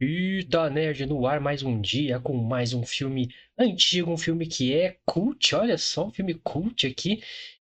[0.00, 4.72] Fita Nerd no ar mais um dia com mais um filme antigo, um filme que
[4.72, 7.20] é cult, olha só, um filme cult aqui,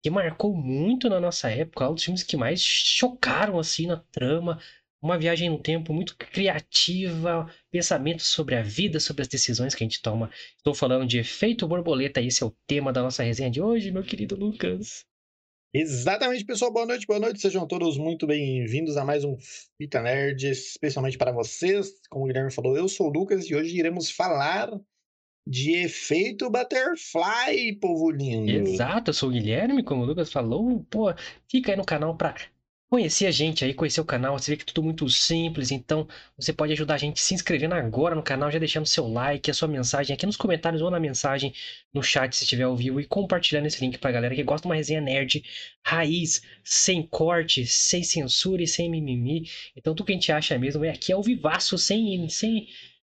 [0.02, 4.60] que marcou muito na nossa época, um dos filmes que mais chocaram assim na trama,
[5.00, 9.86] uma viagem no tempo muito criativa, pensamentos sobre a vida, sobre as decisões que a
[9.86, 10.28] gente toma.
[10.56, 14.02] Estou falando de Efeito Borboleta, esse é o tema da nossa resenha de hoje, meu
[14.02, 15.06] querido Lucas.
[15.72, 16.72] Exatamente, pessoal.
[16.72, 17.40] Boa noite, boa noite.
[17.40, 19.36] Sejam todos muito bem-vindos a mais um
[19.76, 21.92] Fita Nerd, especialmente para vocês.
[22.08, 24.70] Como o Guilherme falou, eu sou o Lucas e hoje iremos falar
[25.46, 28.50] de efeito butterfly, povo lindo.
[28.50, 30.86] Exato, eu sou o Guilherme, como o Lucas falou.
[30.88, 31.12] Pô,
[31.50, 32.34] fica aí no canal para
[32.88, 36.08] conhecer a gente aí, conhecer o canal, você vê que é tudo muito simples, então
[36.36, 39.54] você pode ajudar a gente se inscrevendo agora no canal, já deixando seu like, a
[39.54, 41.52] sua mensagem aqui nos comentários ou na mensagem
[41.92, 44.68] no chat se estiver ao vivo e compartilhando esse link pra galera que gosta de
[44.68, 45.44] uma resenha nerd
[45.84, 49.48] raiz, sem corte, sem censura e sem mimimi.
[49.76, 52.68] Então tudo que a gente acha mesmo é aqui ao vivaço, sem, sem,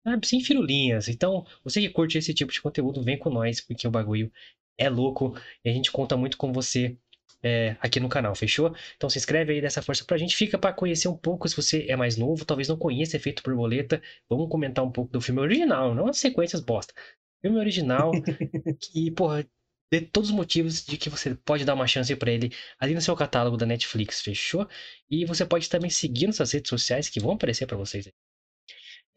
[0.04, 1.08] sabe, sem firulinhas.
[1.08, 4.30] Então, você que curte esse tipo de conteúdo, vem com nós, porque o bagulho
[4.78, 6.96] é louco e a gente conta muito com você
[7.44, 8.74] é, aqui no canal, fechou?
[8.96, 10.34] Então se inscreve aí dessa força pra gente.
[10.36, 14.02] Fica para conhecer um pouco se você é mais novo, talvez não conheça Efeito Borboleta.
[14.28, 16.94] Vamos comentar um pouco do filme original, não as sequências bosta.
[17.42, 18.12] Filme original
[18.80, 19.46] que, porra,
[19.92, 23.00] de todos os motivos de que você pode dar uma chance para ele ali no
[23.00, 24.66] seu catálogo da Netflix, fechou?
[25.10, 28.12] E você pode também seguir nas redes sociais que vão aparecer para vocês aí.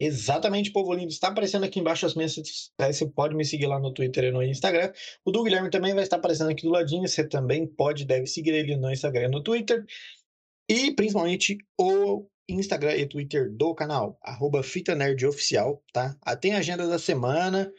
[0.00, 1.08] Exatamente, povo lindo.
[1.10, 2.36] Está aparecendo aqui embaixo as minhas
[2.78, 4.92] Você pode me seguir lá no Twitter e no Instagram.
[5.24, 7.08] O do Guilherme também vai estar aparecendo aqui do ladinho.
[7.08, 9.84] Você também pode, deve seguir ele no Instagram e no Twitter.
[10.68, 16.16] E principalmente o Instagram e Twitter do canal, arroba Fita Nerd Oficial, tá?
[16.22, 17.70] Ah, tem a agenda da semana,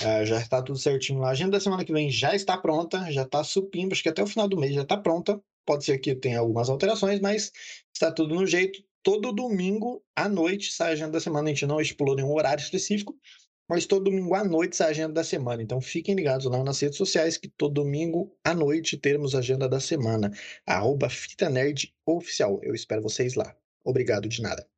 [0.00, 1.28] ah, já está tudo certinho lá.
[1.28, 4.22] A agenda da semana que vem já está pronta, já está supindo, acho que até
[4.22, 5.40] o final do mês já está pronta.
[5.66, 7.52] Pode ser que tenha algumas alterações, mas
[7.92, 11.48] está tudo no jeito todo domingo à noite sai a agenda da semana.
[11.48, 13.18] A gente não estipulou nenhum horário específico,
[13.66, 15.62] mas todo domingo à noite sai a agenda da semana.
[15.62, 19.66] Então fiquem ligados lá nas redes sociais que todo domingo à noite teremos a agenda
[19.66, 20.30] da semana.
[20.66, 22.60] Arroba Fita Nerd Oficial.
[22.62, 23.56] Eu espero vocês lá.
[23.82, 24.68] Obrigado de nada.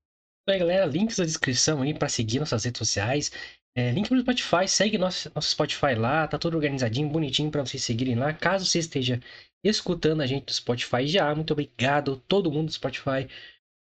[0.48, 3.32] Aí, galera, links na descrição aí para seguir nossas redes sociais.
[3.74, 7.82] É, link no Spotify, segue nosso, nosso Spotify lá, tá tudo organizadinho, bonitinho para vocês
[7.82, 8.32] seguirem lá.
[8.32, 9.20] Caso você esteja
[9.64, 13.28] escutando a gente do Spotify já, muito obrigado todo mundo do Spotify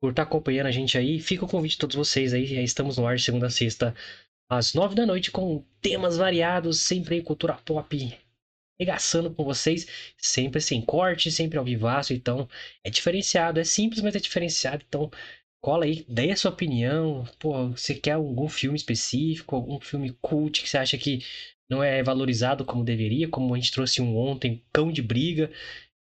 [0.06, 1.18] por estar tá acompanhando a gente aí.
[1.18, 2.62] Fica o convite de todos vocês aí.
[2.62, 3.92] Estamos no ar de segunda a sexta,
[4.48, 8.16] às nove da noite, com temas variados, sempre em cultura pop,
[8.78, 9.84] regaçando com vocês,
[10.16, 12.12] sempre sem corte, sempre ao vivaço.
[12.12, 12.48] Então,
[12.84, 14.84] é diferenciado, é simples, mas é diferenciado.
[14.86, 15.10] Então,
[15.60, 17.24] cola aí, dê a sua opinião.
[17.40, 21.24] Pô, você quer algum filme específico, algum filme cult que você acha que
[21.68, 25.50] não é valorizado como deveria, como a gente trouxe um ontem, Cão de Briga.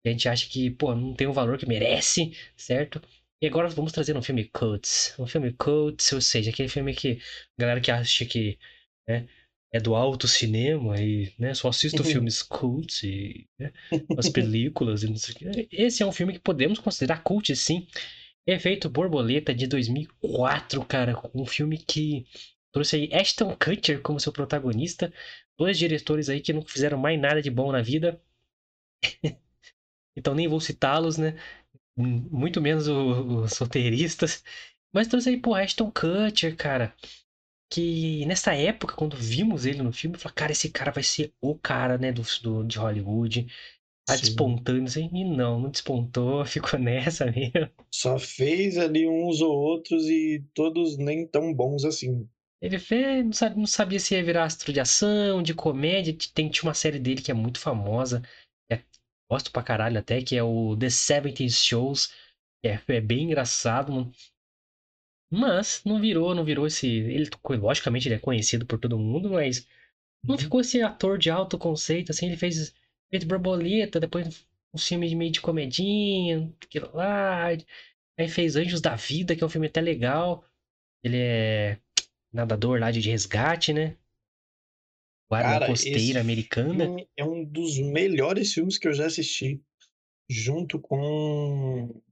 [0.06, 3.02] A gente acha que, pô, não tem o valor que merece, certo?
[3.42, 5.14] E agora vamos trazer um filme cults.
[5.18, 7.20] Um filme cults, ou seja, aquele filme que
[7.58, 8.58] a galera que acha que
[9.08, 9.26] né,
[9.72, 12.08] é do alto cinema e né, só assista uhum.
[12.08, 13.72] filmes cults e né,
[14.18, 15.68] as películas e não sei o que.
[15.72, 17.86] Esse é um filme que podemos considerar cult, sim.
[18.46, 21.20] Efeito Borboleta de 2004, cara.
[21.34, 22.26] Um filme que
[22.72, 25.12] trouxe aí Ashton Kutcher como seu protagonista.
[25.56, 28.20] Dois diretores aí que não fizeram mais nada de bom na vida.
[30.16, 31.36] então nem vou citá-los, né?
[31.96, 34.42] Muito menos os roteiristas.
[34.92, 36.94] Mas trouxe aí, pô, Ashton Kutcher, cara.
[37.70, 41.32] Que nessa época, quando vimos ele no filme, eu falei, cara, esse cara vai ser
[41.40, 43.46] o cara, né, do, do de Hollywood.
[44.04, 44.22] Tá Sim.
[44.22, 47.70] despontando, assim, e não, não despontou, ficou nessa mesmo.
[47.92, 52.28] Só fez ali uns ou outros e todos nem tão bons assim.
[52.60, 56.14] Ele fez, não sabia, não sabia se ia virar astro de ação, de comédia.
[56.34, 58.22] Tem, tinha uma série dele que é muito famosa,
[59.30, 62.12] Gosto pra caralho até, que é o The 70s Shows.
[62.62, 64.10] Que é, é bem engraçado.
[65.30, 66.88] Mas não virou, não virou esse.
[66.88, 67.30] Ele,
[67.60, 69.66] logicamente, ele é conhecido por todo mundo, mas
[70.24, 70.40] não uhum.
[70.40, 72.74] ficou esse ator de alto conceito, assim, ele fez
[73.10, 77.46] Feito Borboleta, depois um filme de meio de comedinha, aquilo lá.
[78.18, 80.44] Aí fez Anjos da Vida, que é um filme até legal.
[81.02, 81.78] Ele é
[82.32, 83.96] nadador lá de resgate, né?
[85.30, 86.96] Guarda costeira americana.
[87.16, 89.62] É um dos melhores filmes que eu já assisti,
[90.28, 92.02] junto com.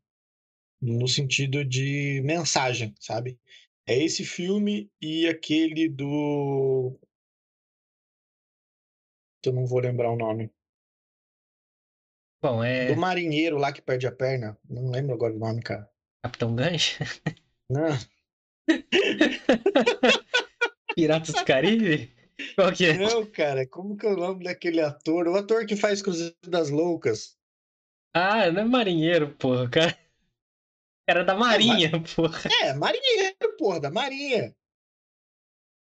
[0.80, 3.36] no sentido de mensagem, sabe?
[3.84, 6.96] É esse filme e aquele do.
[9.44, 10.52] Eu não vou lembrar o nome.
[12.40, 12.86] Bom, é.
[12.86, 14.56] Do marinheiro lá que perde a perna.
[14.68, 15.90] Não lembro agora o nome, cara.
[16.22, 17.02] Capitão Gancho?
[17.68, 17.98] Não.
[20.94, 22.16] Piratas do Caribe?
[22.54, 22.94] Qual que é?
[22.96, 25.26] Não, cara, como que é o nome daquele ator?
[25.26, 27.36] O ator que faz Cruzeiro das Loucas.
[28.14, 29.98] Ah, não é marinheiro, porra, cara.
[31.08, 32.50] Era da é, Marinha, é, porra.
[32.62, 34.54] É, marinheiro, porra, da Marinha.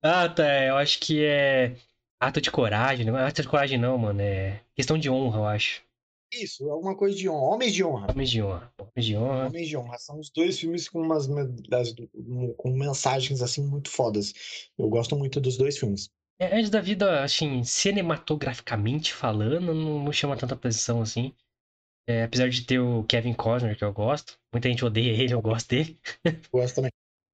[0.04, 0.66] Ah, tá.
[0.66, 1.78] Eu acho que é
[2.20, 3.06] ato de coragem.
[3.06, 4.20] Não é ato de coragem, não, mano.
[4.22, 5.82] É questão de honra, eu acho.
[6.34, 7.54] Isso, alguma coisa de honra.
[7.54, 8.08] Homens de honra.
[8.10, 8.74] Homens de honra.
[8.78, 9.48] Homens de honra.
[9.48, 9.98] Homens de honra.
[9.98, 11.28] São os dois filmes com umas
[11.70, 11.96] das,
[12.58, 14.34] com mensagens assim muito fodas.
[14.78, 16.10] Eu gosto muito dos dois filmes.
[16.44, 21.34] É, antes da vida, assim, cinematograficamente falando, não, não chama tanta atenção assim.
[22.08, 24.38] É, apesar de ter o Kevin Costner, que eu gosto.
[24.52, 25.98] Muita gente odeia ele, eu gosto dele.
[26.52, 26.92] Gosto também.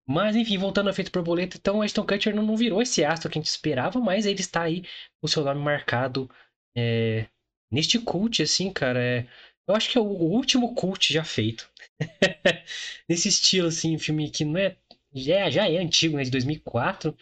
[0.07, 3.37] Mas, enfim, voltando ao efeito borboleta, então Ashton Kutcher não, não virou esse astro que
[3.37, 6.29] a gente esperava, mas ele está aí com o seu nome marcado
[6.75, 7.27] é,
[7.71, 8.99] neste cult, assim, cara.
[9.03, 9.27] É,
[9.67, 11.71] eu acho que é o, o último cult já feito.
[13.07, 14.77] Nesse estilo, assim, filme que não é.
[15.13, 16.23] Já, é, já é antigo, né?
[16.23, 17.15] De 2004.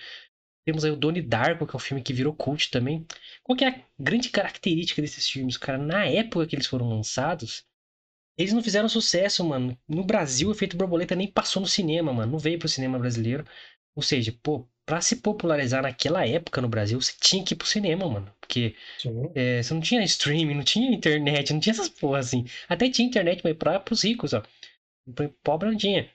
[0.67, 3.07] Temos aí o Donnie Darko, que é um filme que virou cult também.
[3.41, 5.77] Qual que é a grande característica desses filmes, cara?
[5.77, 7.63] Na época que eles foram lançados,
[8.37, 9.79] eles não fizeram sucesso, mano.
[9.87, 12.33] No Brasil, o efeito borboleta nem passou no cinema, mano.
[12.33, 13.45] Não veio pro cinema brasileiro.
[13.95, 17.65] Ou seja, pô, pra se popularizar naquela época no Brasil, você tinha que ir pro
[17.65, 18.29] cinema, mano.
[18.41, 18.75] Porque
[19.35, 22.43] é, você não tinha streaming, não tinha internet, não tinha essas porras assim.
[22.67, 24.43] Até tinha internet, mas pra, pros ricos, ó.
[25.43, 26.09] Pobre não tinha.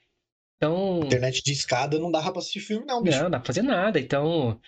[0.63, 1.01] Então.
[1.05, 3.17] Internet de escada não dava pra assistir filme, não, bicho.
[3.17, 3.99] Não, não dá pra fazer nada.
[3.99, 4.61] Então.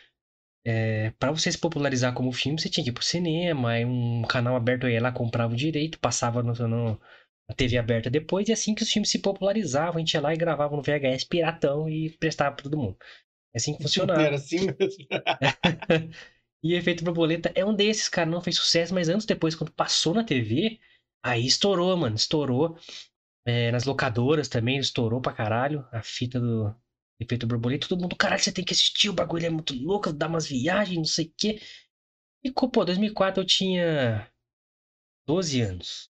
[0.66, 4.22] É, para você se popularizar como filme, você tinha que ir pro cinema, aí um
[4.22, 6.98] canal aberto ia lá, comprava o direito, passava no, no,
[7.46, 10.32] a TV aberta depois, e assim que os filmes se popularizavam, a gente ia lá
[10.32, 12.96] e gravava no VHS piratão e prestava pra todo mundo.
[13.54, 14.22] É assim que funcionava.
[14.22, 15.06] Era assim mesmo.
[16.64, 20.14] e Efeito Borboleta é um desses, cara, não fez sucesso, mas anos depois, quando passou
[20.14, 20.80] na TV,
[21.22, 22.78] aí estourou, mano, estourou.
[23.46, 26.74] É, nas locadoras também, estourou pra caralho a fita do
[27.20, 27.88] Efeito Borboleta.
[27.88, 30.96] Todo mundo, caralho, você tem que assistir, o bagulho é muito louco, dá umas viagens,
[30.96, 31.60] não sei o quê.
[32.42, 34.30] E, pô, 2004 eu tinha
[35.26, 36.10] 12 anos.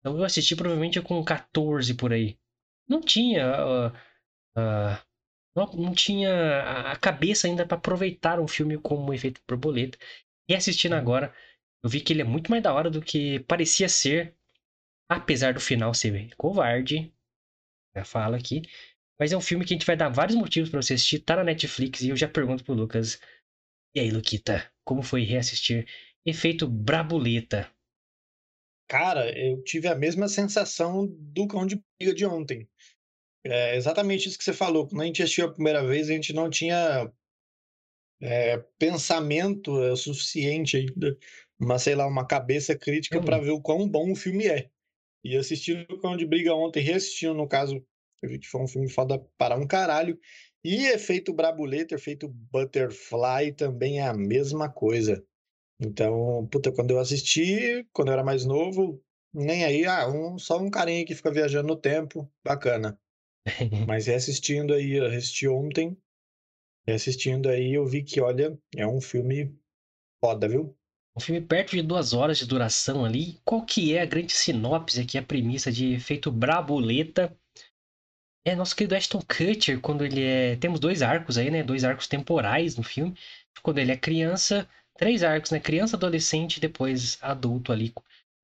[0.00, 2.36] Então eu assisti provavelmente com 14 por aí.
[2.88, 3.46] Não tinha.
[3.64, 3.88] Uh,
[4.58, 4.98] uh,
[5.54, 9.98] não, não, tinha a cabeça ainda para aproveitar um filme como Efeito Borboleta.
[10.48, 11.34] E assistindo agora,
[11.84, 14.36] eu vi que ele é muito mais da hora do que parecia ser.
[15.14, 17.12] Apesar do final ser covarde.
[17.94, 18.62] Já fala aqui.
[19.20, 21.20] Mas é um filme que a gente vai dar vários motivos para você assistir.
[21.20, 23.20] Tá na Netflix e eu já pergunto pro Lucas.
[23.94, 25.86] E aí, Luquita, como foi reassistir
[26.24, 27.70] Efeito Brabuleta?
[28.88, 32.66] Cara, eu tive a mesma sensação do cão de briga de ontem.
[33.44, 34.88] É exatamente isso que você falou.
[34.88, 37.12] Quando a gente assistiu a primeira vez, a gente não tinha
[38.22, 41.18] é, pensamento é, suficiente ainda,
[41.58, 43.24] uma, sei lá, uma cabeça crítica uhum.
[43.24, 44.70] para ver o quão bom o filme é.
[45.24, 47.84] E assistindo o Cão de Briga ontem, reassistindo, no caso,
[48.22, 50.18] eu vi que foi um filme foda para um caralho.
[50.64, 55.24] E efeito Brabuleta, efeito Butterfly também é a mesma coisa.
[55.80, 59.02] Então, puta, quando eu assisti, quando eu era mais novo,
[59.34, 62.98] nem aí, ah, um, só um carinha que fica viajando no tempo, bacana.
[63.88, 65.96] Mas reassistindo aí, eu assisti ontem,
[66.86, 69.56] reassistindo aí, eu vi que, olha, é um filme
[70.20, 70.76] foda, viu?
[71.16, 73.38] Um filme perto de duas horas de duração ali.
[73.44, 77.36] Qual que é a grande sinopse aqui, a premissa de efeito Brabuleta?
[78.44, 80.56] É nosso querido Ashton Kutcher, quando ele é...
[80.56, 81.62] Temos dois arcos aí, né?
[81.62, 83.16] Dois arcos temporais no filme.
[83.62, 85.60] Quando ele é criança, três arcos, né?
[85.60, 87.94] Criança, adolescente e depois adulto ali,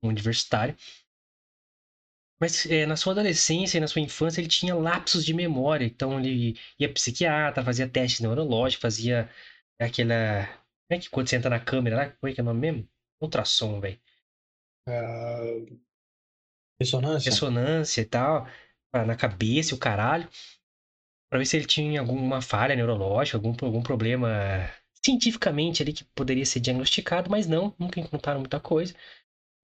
[0.02, 0.76] universitário.
[2.40, 5.84] Mas é, na sua adolescência e na sua infância ele tinha lapsos de memória.
[5.84, 9.28] Então ele ia psiquiatra, fazia teste neurológico, fazia
[9.80, 10.48] aquela.
[10.88, 12.10] Como é que quando você entra na câmera lá?
[12.10, 12.88] Como é que é o nome mesmo?
[13.20, 14.00] Ultrassom, velho.
[14.88, 15.78] Uh...
[16.80, 17.30] Ressonância.
[17.30, 18.46] Ressonância e tal.
[18.92, 20.28] Na cabeça e o caralho.
[21.30, 24.70] Pra ver se ele tinha alguma falha neurológica, algum, algum problema
[25.04, 28.94] cientificamente ali que poderia ser diagnosticado, mas não, nunca encontraram muita coisa.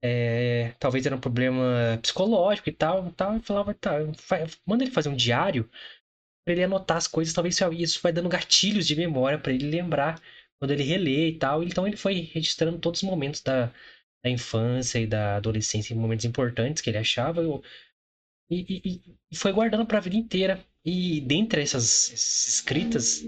[0.03, 3.37] É, talvez era um problema psicológico e tal, e tal.
[3.37, 3.93] E falava, tá,
[4.63, 5.67] manda ele fazer um diário
[6.45, 10.21] para ele anotar as coisas, talvez isso vai dando gatilhos de memória para ele lembrar
[10.59, 11.63] quando ele relê e tal.
[11.63, 13.67] Então ele foi registrando todos os momentos da,
[14.23, 17.41] da infância e da adolescência, momentos importantes que ele achava.
[18.49, 20.63] E, e, e foi guardando para a vida inteira.
[20.83, 23.23] E dentre essas, essas escritas,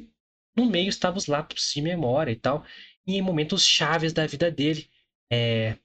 [0.55, 2.65] no meio estavam os lapsos de memória e tal,
[3.05, 4.89] e em momentos chaves da vida dele.
[5.31, 5.77] É,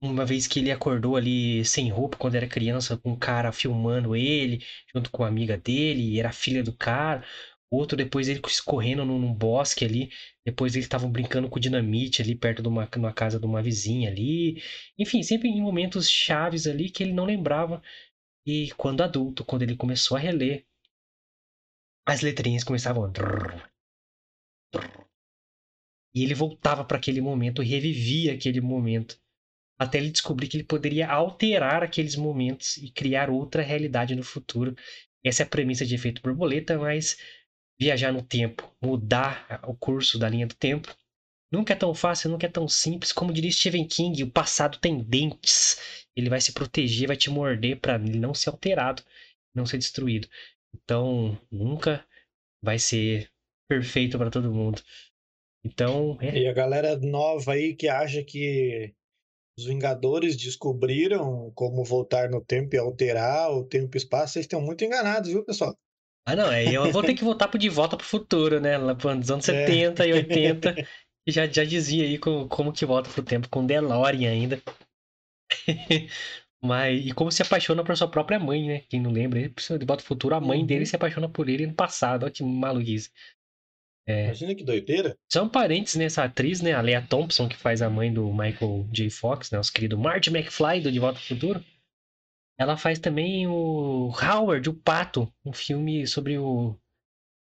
[0.00, 4.14] uma vez que ele acordou ali sem roupa quando era criança, com um cara filmando
[4.14, 4.62] ele,
[4.94, 7.24] junto com a amiga dele, era filha do cara.
[7.74, 10.10] Outro, depois ele escorrendo num, num bosque ali.
[10.44, 14.10] Depois eles estavam brincando com dinamite ali perto de uma, uma casa de uma vizinha
[14.10, 14.62] ali.
[14.98, 17.82] Enfim, sempre em momentos chaves ali que ele não lembrava.
[18.46, 20.64] E quando adulto, quando ele começou a reler,
[22.06, 23.10] as letrinhas começavam.
[26.14, 29.18] E ele voltava para aquele momento, revivia aquele momento,
[29.78, 34.76] até ele descobrir que ele poderia alterar aqueles momentos e criar outra realidade no futuro.
[35.24, 37.16] Essa é a premissa de efeito borboleta, mas
[37.80, 40.94] viajar no tempo, mudar o curso da linha do tempo.
[41.52, 43.12] Nunca é tão fácil, nunca é tão simples.
[43.12, 45.78] Como diria Stephen King, o passado tem dentes.
[46.16, 49.02] Ele vai se proteger, vai te morder para não ser alterado,
[49.54, 50.28] não ser destruído.
[50.74, 52.04] Então, nunca
[52.62, 53.30] vai ser
[53.68, 54.82] perfeito para todo mundo.
[55.64, 56.40] Então, é...
[56.40, 58.92] E a galera nova aí que acha que
[59.56, 64.60] os Vingadores descobriram como voltar no tempo e alterar o tempo e espaço, vocês estão
[64.60, 65.76] muito enganados, viu, pessoal?
[66.26, 68.78] Ah, não, é, eu vou ter que voltar pro De Volta pro Futuro, né?
[68.78, 69.66] Lá nos anos é.
[69.66, 70.74] 70 e 80.
[71.26, 74.62] E já, já dizia aí como, como que volta pro tempo, com DeLorean ainda.
[76.62, 78.80] Mas, e como se apaixona por sua própria mãe, né?
[78.88, 80.66] Quem não lembra, ele de Volta pro Futuro, a mãe uhum.
[80.66, 82.22] dele se apaixona por ele no passado.
[82.22, 83.10] Olha que maluquice.
[84.06, 84.26] É.
[84.26, 85.16] Imagina que doideira.
[85.30, 86.72] São parentes nessa atriz, né?
[86.72, 89.10] A Leia Thompson, que faz a mãe do Michael J.
[89.10, 89.58] Fox, né?
[89.58, 91.64] Nosso querido Marty McFly do De Volta pro Futuro.
[92.56, 96.76] Ela faz também o Howard, o Pato, um filme sobre o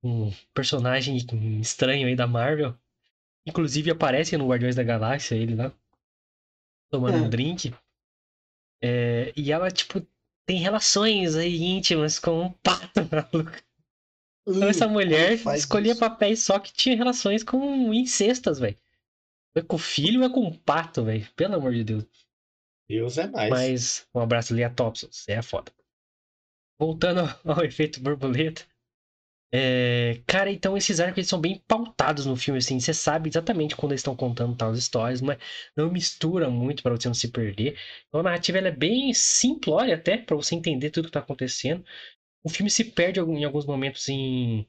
[0.03, 1.17] um personagem
[1.61, 2.75] estranho aí da Marvel.
[3.45, 5.73] Inclusive aparece no Guardiões da Galáxia ele lá
[6.91, 7.21] tomando é.
[7.21, 7.75] um drink.
[8.83, 10.07] É, e ela, tipo,
[10.47, 13.53] tem relações aí íntimas com um pato maluco.
[14.49, 16.01] Então essa mulher escolhia isso.
[16.01, 18.79] papéis só que tinha relações com incestas, velho.
[19.57, 21.27] É com o filho ou é com o pato, velho?
[21.35, 22.05] Pelo amor de Deus.
[22.89, 23.51] Deus é mais.
[23.51, 25.73] Mas um abraço ali a Thompson, você é foda.
[26.79, 28.65] Voltando ao efeito borboleta.
[29.53, 30.23] É...
[30.27, 32.79] Cara, então esses arcos eles são bem pautados no filme, assim.
[32.79, 35.39] Você sabe exatamente quando eles estão contando tal histórias, mas
[35.77, 37.79] não mistura muito para você não se perder.
[38.09, 41.85] Então a narrativa é bem simplória até, para você entender tudo que tá acontecendo.
[42.45, 44.67] O filme se perde em alguns momentos em.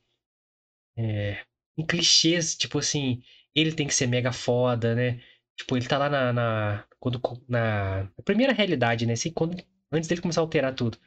[0.98, 1.46] É...
[1.78, 3.22] em clichês, tipo assim,
[3.56, 5.22] ele tem que ser mega foda, né?
[5.58, 9.14] Tipo, ele tá lá na, na quando na, primeira realidade, né?
[9.14, 9.58] Assim, quando,
[9.92, 10.98] antes dele começar a alterar tudo.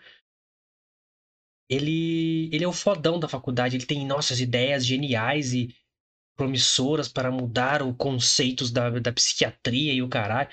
[1.68, 5.72] Ele, ele é o fodão da faculdade, ele tem nossas ideias geniais e
[6.36, 10.48] promissoras para mudar os conceitos da, da psiquiatria e o caralho.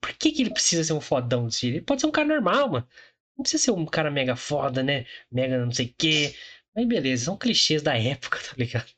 [0.00, 2.70] Por que, que ele precisa ser um fodão desse Ele pode ser um cara normal,
[2.70, 2.88] mano.
[3.36, 5.06] Não precisa ser um cara mega foda, né?
[5.30, 6.34] Mega não sei o quê.
[6.74, 8.90] Mas beleza, são clichês da época, tá ligado?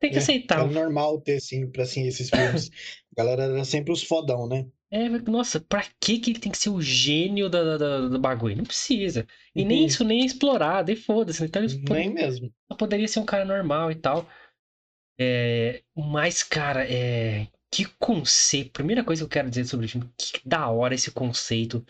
[0.00, 0.64] Tem que é, aceitar.
[0.64, 2.70] É normal ter, assim, pra assim, esses filmes.
[3.12, 4.66] A galera era sempre os fodão, né?
[4.92, 8.56] É, nossa, pra que, que ele tem que ser o gênio da, da do bagulho?
[8.56, 9.26] Não precisa.
[9.54, 9.68] E uhum.
[9.68, 11.44] nem isso nem é explorado, e foda-se.
[11.44, 12.08] Então, nem pod...
[12.08, 12.52] mesmo.
[12.76, 14.28] Poderia ser um cara normal e tal.
[15.18, 18.72] É, mas, cara, é, que conceito.
[18.72, 21.84] Primeira coisa que eu quero dizer sobre o filme, que da hora esse conceito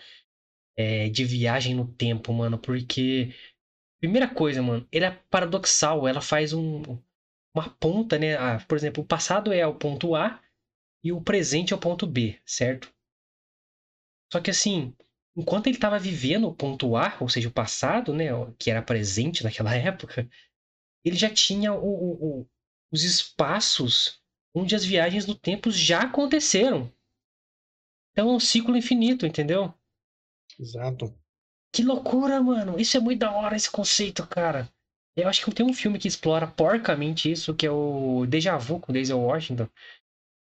[0.76, 2.58] é, de viagem no tempo, mano.
[2.58, 3.32] Porque,
[3.98, 6.06] primeira coisa, mano, ele é paradoxal.
[6.06, 6.82] Ela faz um,
[7.54, 8.37] uma ponta, né?
[8.37, 10.40] Ah, por exemplo, o passado é o ponto A
[11.02, 12.92] e o presente é o ponto B, certo?
[14.33, 14.95] Só que assim,
[15.37, 18.26] enquanto ele estava vivendo o ponto A, ou seja, o passado, né,
[18.59, 20.28] que era presente naquela época,
[21.04, 22.49] ele já tinha o, o, o,
[22.92, 24.21] os espaços
[24.54, 26.92] onde as viagens no tempo já aconteceram.
[28.12, 29.73] Então é um ciclo infinito, entendeu?
[30.59, 31.14] Exato.
[31.73, 32.78] Que loucura, mano.
[32.78, 34.69] Isso é muito da hora, esse conceito, cara.
[35.22, 38.80] Eu acho que tem um filme que explora porcamente isso, que é o Deja Vu
[38.80, 39.68] com Denzel Washington.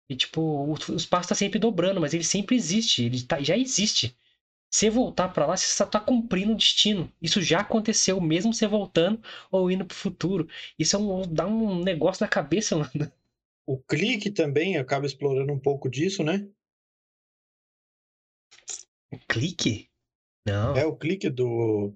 [0.09, 3.05] E, tipo, o, o espaço tá sempre dobrando, mas ele sempre existe.
[3.05, 4.17] Ele tá, já existe.
[4.71, 7.11] Você voltar para lá, você só tá cumprindo o destino.
[7.21, 9.21] Isso já aconteceu, mesmo você voltando
[9.51, 10.47] ou indo pro futuro.
[10.77, 13.11] Isso é um, dá um negócio na cabeça, mano.
[13.65, 16.47] O clique também acaba explorando um pouco disso, né?
[19.11, 19.89] O clique?
[20.45, 20.75] Não.
[20.75, 21.93] É o clique do.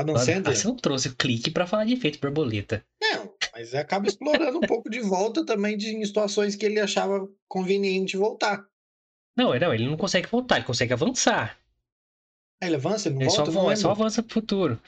[0.00, 0.56] Adam Sandler.
[0.56, 2.84] Você não trouxe o clique para falar de efeito borboleta.
[3.00, 7.28] Não, mas acaba explorando um pouco de volta também de, em situações que ele achava
[7.48, 8.66] conveniente voltar.
[9.36, 11.58] Não, não, ele não consegue voltar, ele consegue avançar.
[12.60, 13.52] Ele avança, ele não ele volta?
[13.52, 14.80] Só, não é só avança pro futuro.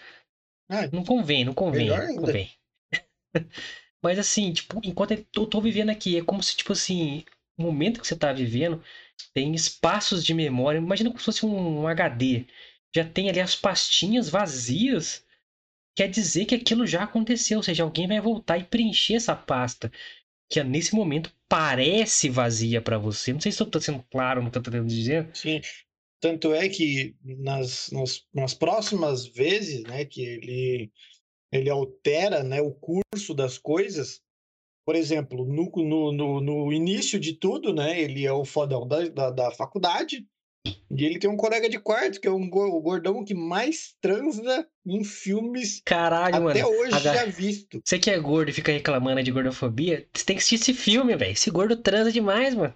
[0.68, 1.88] Ah, não convém, não convém.
[1.88, 2.50] Não convém.
[4.02, 7.24] mas assim, tipo, enquanto eu tô vivendo aqui, é como se, tipo assim,
[7.58, 8.82] o momento que você tá vivendo
[9.34, 10.78] tem espaços de memória.
[10.78, 12.46] Imagina como se fosse um, um HD.
[12.94, 15.24] Já tem ali as pastinhas vazias
[15.96, 19.90] quer dizer que aquilo já aconteceu, ou seja, alguém vai voltar e preencher essa pasta
[20.50, 23.32] que nesse momento parece vazia para você.
[23.32, 25.30] Não sei se estou sendo claro no que eu estou tentando dizer.
[25.32, 25.60] Sim.
[26.20, 30.92] Tanto é que nas, nas, nas, próximas vezes né, que ele,
[31.52, 34.20] ele altera né, o curso das coisas,
[34.84, 39.08] por exemplo, no, no, no, no início de tudo, né, ele é o fodão da,
[39.08, 40.26] da, da faculdade,
[40.64, 44.66] e ele tem um colega de quarto, que é um o gordão que mais transa
[44.86, 46.76] em filmes Caralho, até mano.
[46.78, 47.80] hoje já visto.
[47.84, 51.16] Você que é gordo e fica reclamando de gordofobia, você tem que assistir esse filme,
[51.16, 51.32] velho.
[51.32, 52.74] Esse gordo transa demais, mano.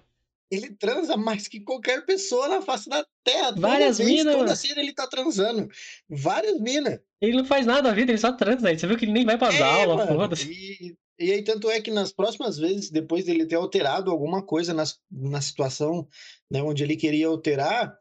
[0.49, 3.51] Ele transa mais que qualquer pessoa na face da Terra.
[3.57, 4.55] Várias toda vez, mina, toda mano.
[4.55, 5.67] cena ele tá transando.
[6.07, 6.99] Várias minas.
[7.19, 8.69] Ele não faz nada na vida, ele só transa.
[8.69, 10.19] Aí você viu que ele nem vai pras É, aulas, mano.
[10.19, 10.51] foda-se.
[10.51, 14.73] E, e aí, tanto é que nas próximas vezes, depois dele ter alterado alguma coisa
[14.73, 16.07] nas, na situação
[16.51, 17.97] né, onde ele queria alterar,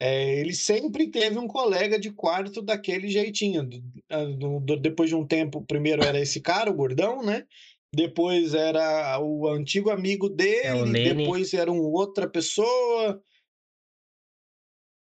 [0.00, 3.62] é, ele sempre teve um colega de quarto daquele jeitinho.
[3.64, 7.46] Do- ah, do- depois de um tempo, primeiro era esse cara, o gordão, né?
[7.94, 13.22] Depois era o antigo amigo dele, É, depois era uma outra pessoa.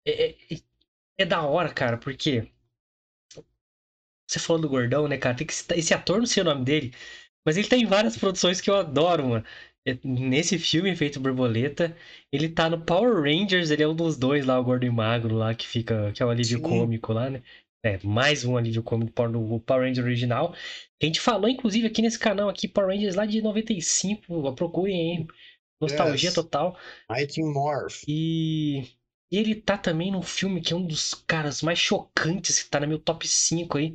[0.05, 0.37] É, é-
[1.17, 2.51] é da hora, cara, porque.
[4.29, 5.35] Você falou do gordão, né, cara?
[5.37, 6.93] Tem que esse ator, não sei o nome dele,
[7.47, 9.45] mas ele tá em várias produções que eu adoro, mano.
[9.87, 11.95] É, Nesse filme, Efeito Borboleta,
[12.29, 15.33] ele tá no Power Rangers, ele é um dos dois lá, o gordo e magro
[15.33, 16.63] lá, que fica, que é o alívio Sim.
[16.63, 17.41] cômico lá, né?
[17.85, 20.53] É, mais um alívio cômico do Power Ranger original.
[21.01, 25.27] A gente falou, inclusive, aqui nesse canal aqui, Power Rangers lá de 95, procurem aí.
[25.81, 26.35] Nostalgia Yes.
[26.35, 26.77] total.
[27.09, 28.03] Mighty Morph.
[28.09, 28.83] E
[29.31, 32.79] e ele tá também num filme que é um dos caras mais chocantes, que tá
[32.79, 33.93] no meu top 5 aí,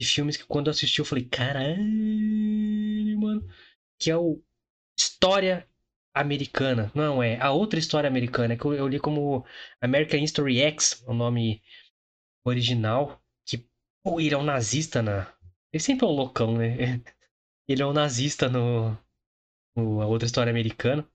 [0.00, 1.78] de filmes que quando eu assisti eu falei, caralho,
[3.20, 3.46] mano.
[3.98, 4.42] Que é o
[4.98, 5.68] História
[6.14, 6.90] Americana.
[6.94, 9.44] Não, é a outra história americana, que eu, eu li como
[9.80, 11.62] American History X, o nome
[12.44, 13.22] original.
[13.46, 13.66] Que,
[14.02, 15.32] pô, ele é um nazista na.
[15.72, 16.76] Ele sempre é um loucão, né?
[17.68, 18.96] Ele é um nazista no,
[19.76, 21.06] no A Outra História Americana.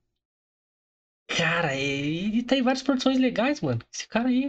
[1.26, 3.80] Cara, ele tá várias produções legais, mano.
[3.92, 4.48] Esse cara aí,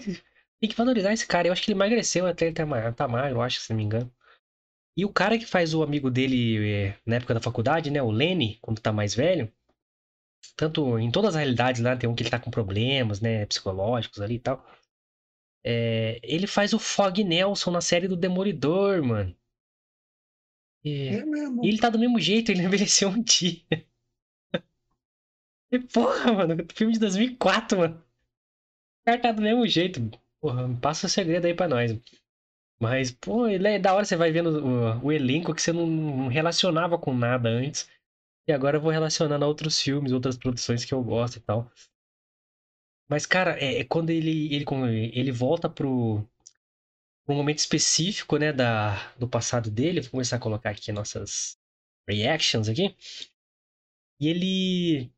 [0.60, 1.48] tem que valorizar esse cara.
[1.48, 3.84] Eu acho que ele emagreceu até ele tá tá magro, eu acho, se não me
[3.84, 4.14] engano.
[4.98, 8.02] E o cara que faz o amigo dele é, na época da faculdade, né?
[8.02, 9.52] O Lenny, quando tá mais velho.
[10.58, 13.46] Tanto em todas as realidades lá, tem um que ele tá com problemas, né?
[13.46, 14.66] Psicológicos ali e tal.
[15.64, 19.36] É, ele faz o Fog Nelson na série do Demolidor, mano.
[20.86, 21.64] E- É mesmo.
[21.66, 23.62] e ele tá do mesmo jeito, ele envelheceu um dia.
[25.72, 28.04] E porra, mano, filme de 2004, mano.
[29.02, 30.02] O cara tá do mesmo jeito.
[30.42, 31.92] Porra, passa o segredo aí pra nós.
[32.80, 35.88] Mas, pô, ele é da hora você vai vendo o, o elenco que você não,
[35.88, 37.90] não relacionava com nada antes.
[38.48, 41.72] E agora eu vou relacionando a outros filmes, outras produções que eu gosto e tal.
[43.10, 44.66] Mas, cara, é, é quando ele, ele,
[45.14, 46.28] ele volta pro,
[47.26, 50.02] pro momento específico, né, da, do passado dele.
[50.02, 51.58] Vou começar a colocar aqui nossas
[52.08, 52.96] reactions aqui.
[54.20, 55.12] E ele.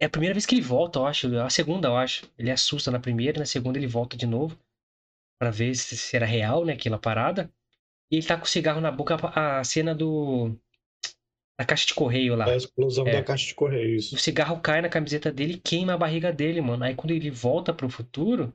[0.00, 1.38] É a primeira vez que ele volta, eu acho.
[1.38, 2.30] A segunda, eu acho.
[2.38, 4.58] Ele assusta na primeira, na segunda ele volta de novo.
[5.38, 7.52] Pra ver se, se era real, né, aquela parada.
[8.10, 10.56] E ele tá com o cigarro na boca, a, a cena do.
[11.58, 12.46] Da caixa de correio lá.
[12.46, 13.12] A explosão É.
[13.12, 14.12] da caixa de correios.
[14.12, 16.84] O cigarro cai na camiseta dele e queima a barriga dele, mano.
[16.84, 18.52] Aí quando ele volta pro futuro,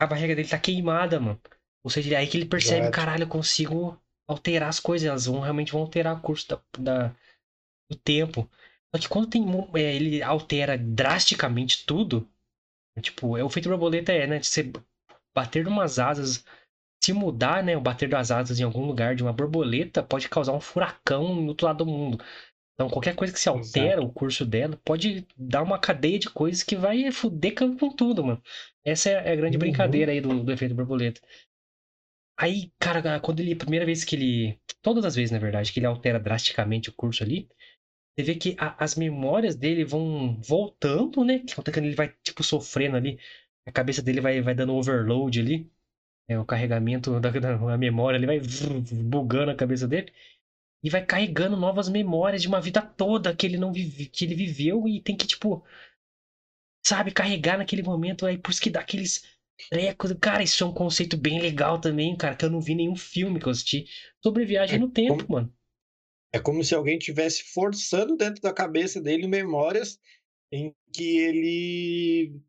[0.00, 1.40] a barriga dele tá queimada, mano.
[1.84, 2.96] Ou seja, é aí que ele percebe, Exato.
[2.96, 5.08] caralho, eu consigo alterar as coisas.
[5.08, 7.16] Elas vão realmente vão alterar o curso da, da-
[7.90, 8.50] do tempo.
[8.94, 12.28] Só que quando tem, é, ele altera drasticamente tudo,
[13.00, 14.42] tipo, é o efeito borboleta é, né?
[14.42, 14.70] Você
[15.34, 16.44] bater umas asas,
[17.02, 17.76] se mudar, né?
[17.76, 21.48] O bater das asas em algum lugar de uma borboleta pode causar um furacão no
[21.48, 22.24] outro lado do mundo.
[22.74, 26.62] Então, qualquer coisa que se altera o curso dela pode dar uma cadeia de coisas
[26.62, 28.42] que vai fuder com tudo, mano.
[28.84, 29.60] Essa é a grande Uhum.
[29.60, 31.20] brincadeira aí do, do efeito borboleta.
[32.38, 33.54] Aí, cara, quando ele.
[33.54, 34.58] Primeira vez que ele.
[34.82, 37.48] Todas as vezes, na verdade, que ele altera drasticamente o curso ali.
[38.18, 41.42] Você vê que a- as memórias dele vão voltando, né?
[41.76, 43.18] Ele vai, tipo, sofrendo ali.
[43.66, 45.70] A cabeça dele vai, vai dando overload ali.
[46.28, 48.40] É, o carregamento da, da memória, ele vai
[49.04, 50.12] bugando a cabeça dele.
[50.84, 54.34] E vai carregando novas memórias de uma vida toda que ele não vive, que ele
[54.34, 55.64] viveu e tem que, tipo,
[56.84, 58.26] sabe, carregar naquele momento.
[58.26, 59.22] Aí por isso que dá aqueles
[59.70, 60.12] trecos.
[60.20, 63.38] Cara, isso é um conceito bem legal também, cara, que eu não vi nenhum filme
[63.38, 63.84] que eu assisti
[64.22, 65.54] sobre viagem É, no tempo, como- mano.
[66.34, 70.00] É como se alguém tivesse forçando dentro da cabeça dele memórias
[70.50, 72.40] em que ele.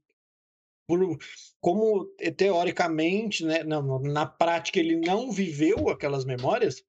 [0.88, 1.18] Por-
[1.62, 6.84] como eh, teoricamente, né, não, na prática, ele não viveu aquelas memórias,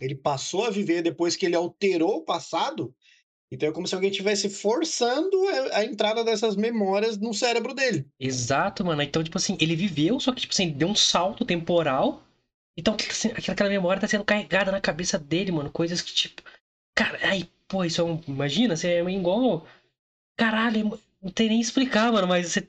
[0.00, 2.94] ele passou a viver depois que ele alterou o passado.
[3.50, 5.36] Então é como se alguém estivesse forçando
[5.72, 8.06] a, entrada dessas memórias no cérebro dele.
[8.20, 9.00] Exato, mano.
[9.02, 12.22] Então, tipo assim, ele viveu, só que, tipo assim, deu um salto temporal.
[12.76, 15.70] Então, aquela, aquela memória tá sendo carregada na cabeça dele, mano.
[15.70, 16.42] Coisas que, tipo.
[16.94, 18.20] Cara, aí, pô, isso é um.
[18.28, 19.66] Imagina, você é igual.
[20.36, 22.68] Caralho, não tem nem explicar, mano, mas você.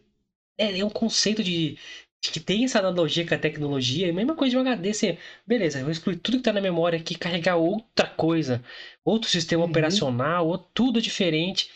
[0.59, 1.77] É, é um conceito de,
[2.23, 4.07] de que tem essa analogia com a tecnologia.
[4.07, 4.93] É a mesma coisa de um HD.
[4.93, 5.17] Você,
[5.47, 8.63] beleza, eu vou excluir tudo que tá na memória aqui, carregar outra coisa,
[9.05, 9.69] outro sistema Uhum.
[9.69, 11.69] operacional, ou tudo diferente.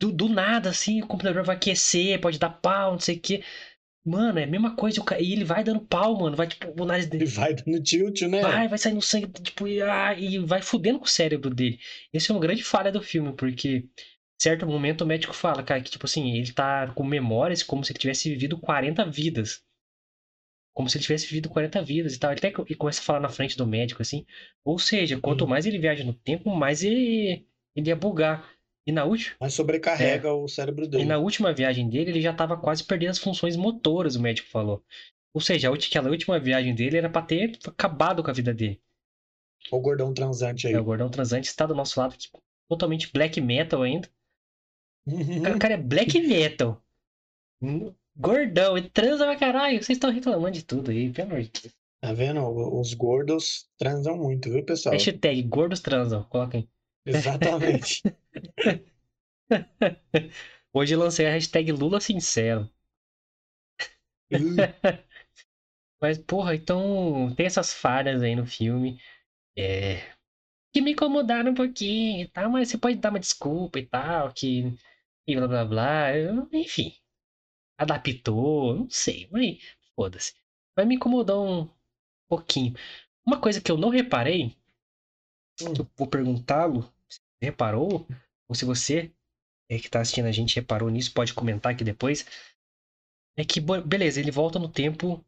[0.00, 3.42] Do, do nada, assim, o computador vai aquecer, pode dar pau, não sei o quê.
[4.06, 5.02] Mano, é a mesma coisa.
[5.18, 6.36] E ele vai dando pau, mano.
[6.36, 7.24] Vai, tipo, o nariz Ele dele.
[7.30, 8.42] vai dando tilt, né?
[8.42, 11.78] Vai, vai saindo sangue, tipo, e, ah, e vai fudendo com o cérebro dele.
[12.12, 13.84] Esse é uma grande falha do filme, porque
[14.44, 17.92] certo momento o médico fala, cara, que tipo assim, ele tá com memórias como se
[17.92, 19.64] ele tivesse vivido 40 vidas.
[20.74, 22.30] Como se ele tivesse vivido 40 vidas e tal.
[22.32, 24.26] Ele até co- e começa a falar na frente do médico, assim.
[24.64, 25.50] Ou seja, quanto Sim.
[25.50, 28.50] mais ele viaja no tempo, mais ele, ele ia bugar.
[28.86, 29.36] E na última.
[29.40, 31.04] Mas sobrecarrega o cérebro E dele.
[31.04, 34.84] na última viagem dele, ele já estava quase perdendo as funções motoras, o médico falou.
[35.32, 38.80] Ou seja, aquela última viagem dele era pra ter acabado com a vida dele.
[39.70, 40.74] O gordão transante aí.
[40.74, 44.08] É, o gordão transante está do nosso lado, tipo, totalmente black metal ainda.
[45.06, 46.82] O cara, o cara é black metal.
[47.60, 49.82] Hum, Gordão, ele transa pra caralho.
[49.82, 51.74] Vocês estão reclamando de tudo aí, pelo amor de Deus.
[52.00, 52.40] Tá vendo?
[52.78, 54.92] Os gordos transam muito, viu, pessoal?
[54.92, 56.68] Hashtag gordos transam, coloquem.
[57.06, 58.02] Exatamente.
[60.72, 62.68] Hoje lancei a hashtag Lula Sincero.
[66.00, 69.00] Mas, porra, então tem essas falhas aí no filme.
[69.56, 70.02] É.
[70.72, 74.32] Que me incomodaram um pouquinho e tal, mas você pode dar uma desculpa e tal,
[74.32, 74.76] que.
[75.26, 76.10] E blá blá blá.
[76.52, 76.94] Enfim.
[77.78, 79.58] Adaptou, não sei, mas
[79.96, 80.34] foda-se.
[80.76, 81.70] Mas me incomodou um
[82.28, 82.74] pouquinho.
[83.26, 84.56] Uma coisa que eu não reparei,
[85.60, 86.92] eu vou perguntá-lo,
[87.40, 88.06] reparou,
[88.48, 89.12] ou se você
[89.68, 92.26] é, que tá assistindo a gente reparou nisso, pode comentar aqui depois.
[93.36, 95.24] É que, beleza, ele volta no tempo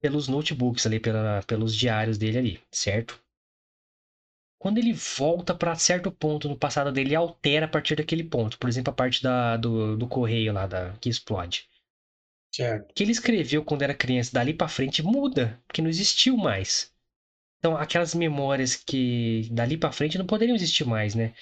[0.00, 3.23] pelos notebooks ali, pela, pelos diários dele ali, certo?
[4.64, 8.58] Quando ele volta para certo ponto no passado dele, ele altera a partir daquele ponto.
[8.58, 11.68] Por exemplo, a parte da, do, do correio lá da, que explode.
[12.50, 12.90] certo.
[12.90, 16.92] O que ele escreveu quando era criança, dali para frente, muda, porque não existiu mais.
[17.58, 21.34] Então, aquelas memórias que dali para frente não poderiam existir mais, né?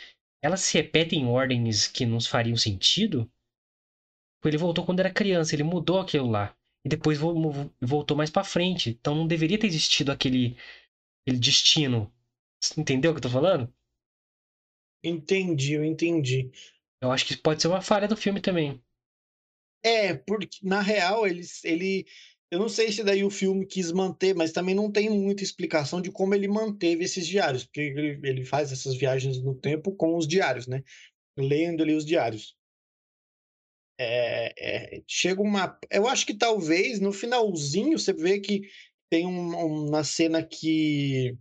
[0.43, 3.31] Elas se repetem em ordens que não fariam sentido.
[4.45, 6.55] Ele voltou quando era criança, ele mudou aquilo lá.
[6.85, 8.91] E depois vo- vo- voltou mais para frente.
[8.91, 10.57] Então não deveria ter existido aquele,
[11.23, 12.13] aquele destino.
[12.63, 13.71] Você Entendeu o que eu tô falando?
[15.05, 16.51] Entendi, eu entendi.
[17.01, 18.83] Eu acho que pode ser uma falha do filme também.
[19.85, 22.07] É, porque na real ele, ele.
[22.51, 26.01] Eu não sei se daí o filme quis manter, mas também não tem muita explicação
[26.01, 30.17] de como ele manteve esses diários, porque ele, ele faz essas viagens no tempo com
[30.17, 30.83] os diários, né?
[31.39, 32.57] Lendo ali os diários.
[33.99, 35.79] É, é, chega uma.
[35.91, 38.63] Eu acho que talvez no finalzinho você vê que
[39.11, 41.37] tem um- uma cena que.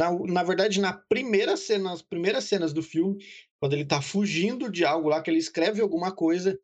[0.00, 3.22] Na, na verdade, na primeira cena, nas primeiras cenas do filme,
[3.60, 6.58] quando ele tá fugindo de algo lá, que ele escreve alguma coisa.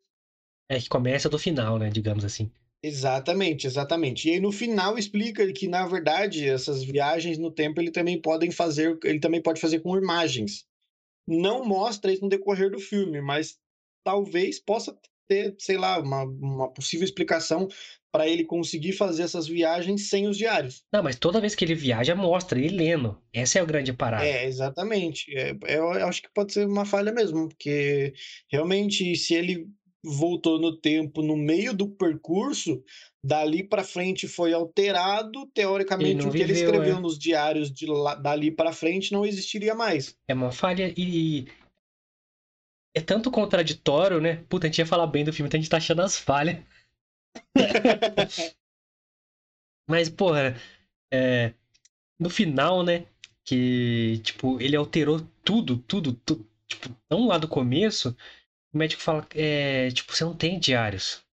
[0.67, 1.91] É que começa do final, né?
[1.91, 2.51] Digamos assim.
[2.81, 4.27] Exatamente, exatamente.
[4.27, 8.49] E aí no final explica que, na verdade, essas viagens no tempo ele também podem
[8.49, 10.65] fazer, ele também pode fazer com imagens.
[11.27, 13.59] Não mostra isso no decorrer do filme, mas
[14.03, 14.97] talvez possa
[15.27, 17.67] ter, sei lá, uma, uma possível explicação
[18.17, 20.83] para ele conseguir fazer essas viagens sem os diários.
[20.91, 23.15] Não, mas toda vez que ele viaja, mostra ele lendo.
[23.31, 24.25] Essa é a grande parada.
[24.25, 25.31] É, exatamente.
[25.37, 28.15] É, eu acho que pode ser uma falha mesmo, porque
[28.51, 29.67] realmente, se ele
[30.03, 32.83] voltou no tempo no meio do percurso,
[33.23, 36.99] dali para frente foi alterado, teoricamente o que ele viveu, escreveu é.
[36.99, 40.15] nos diários de lá, dali para frente não existiria mais.
[40.27, 41.45] É uma falha e.
[42.95, 44.43] É tanto contraditório, né?
[44.49, 46.57] Puta, a gente ia falar bem do filme, então a gente tá achando as falhas.
[49.89, 50.55] Mas, porra,
[51.13, 51.53] é,
[52.19, 53.07] no final, né?
[53.45, 56.49] Que, tipo, ele alterou tudo, tudo, tudo.
[56.67, 58.15] Tipo, não lá do começo,
[58.73, 61.23] o médico fala, é, tipo, você não tem diários.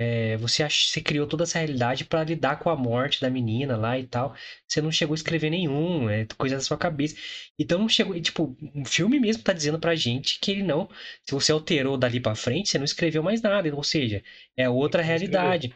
[0.00, 0.88] É, você, ach...
[0.90, 4.34] você criou toda essa realidade pra lidar com a morte da menina lá e tal.
[4.66, 7.16] Você não chegou a escrever nenhum, é coisa da sua cabeça.
[7.58, 8.14] Então não chegou.
[8.16, 10.88] e, Tipo, o filme mesmo tá dizendo pra gente que ele não.
[11.26, 13.74] Se você alterou dali pra frente, você não escreveu mais nada.
[13.74, 14.22] Ou seja,
[14.56, 15.74] é outra realidade.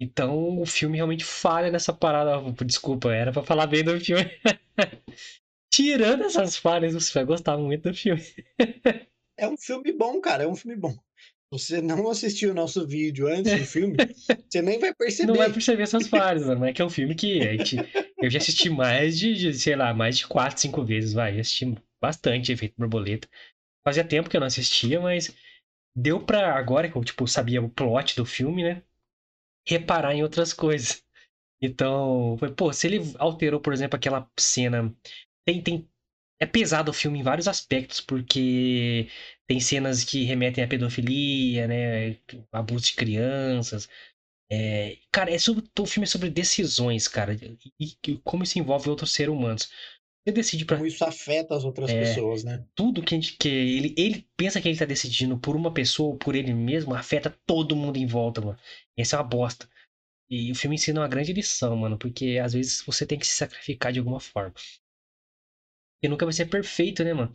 [0.00, 2.40] Então o filme realmente falha nessa parada.
[2.64, 4.24] Desculpa, era pra falar bem do filme.
[5.72, 8.22] Tirando essas falhas, você vai gostar muito do filme.
[9.36, 10.94] É um filme bom, cara, é um filme bom.
[11.52, 13.96] Você não assistiu o nosso vídeo antes do filme,
[14.48, 15.26] você nem vai perceber.
[15.26, 16.60] Não vai perceber essas falhas, mano.
[16.60, 17.76] Mas é que é um filme que gente,
[18.22, 21.36] eu já assisti mais de, de, sei lá, mais de 4, 5 vezes, vai.
[21.36, 23.28] Eu assisti bastante Efeito Borboleta.
[23.84, 25.34] Fazia tempo que eu não assistia, mas
[25.96, 28.82] deu pra, agora que eu, tipo, sabia o plot do filme, né?
[29.66, 31.02] Reparar em outras coisas.
[31.62, 34.94] Então, foi, pô, se ele alterou, por exemplo, aquela cena.
[35.44, 35.88] Tem, tem.
[36.42, 39.08] É pesado o filme em vários aspectos, porque
[39.46, 42.16] tem cenas que remetem à pedofilia, né?
[42.50, 43.88] Abuso de crianças.
[44.50, 47.34] É, cara, é sobre, o filme é sobre decisões, cara.
[47.78, 49.70] E, e como isso envolve outros seres humanos.
[50.26, 52.00] Você decide pra Como isso afeta as outras É.
[52.00, 52.64] pessoas, né?
[52.74, 56.10] tudo que, a gente, que ele, ele pensa que ele tá decidindo por uma pessoa
[56.10, 58.58] ou por ele mesmo, afeta todo mundo em volta, mano.
[58.96, 59.68] Essa é uma bosta.
[60.30, 63.36] E o filme ensina uma grande lição, mano, porque às vezes você tem que se
[63.36, 64.54] sacrificar de alguma forma.
[66.02, 67.32] E nunca vai ser perfeito, né, mano?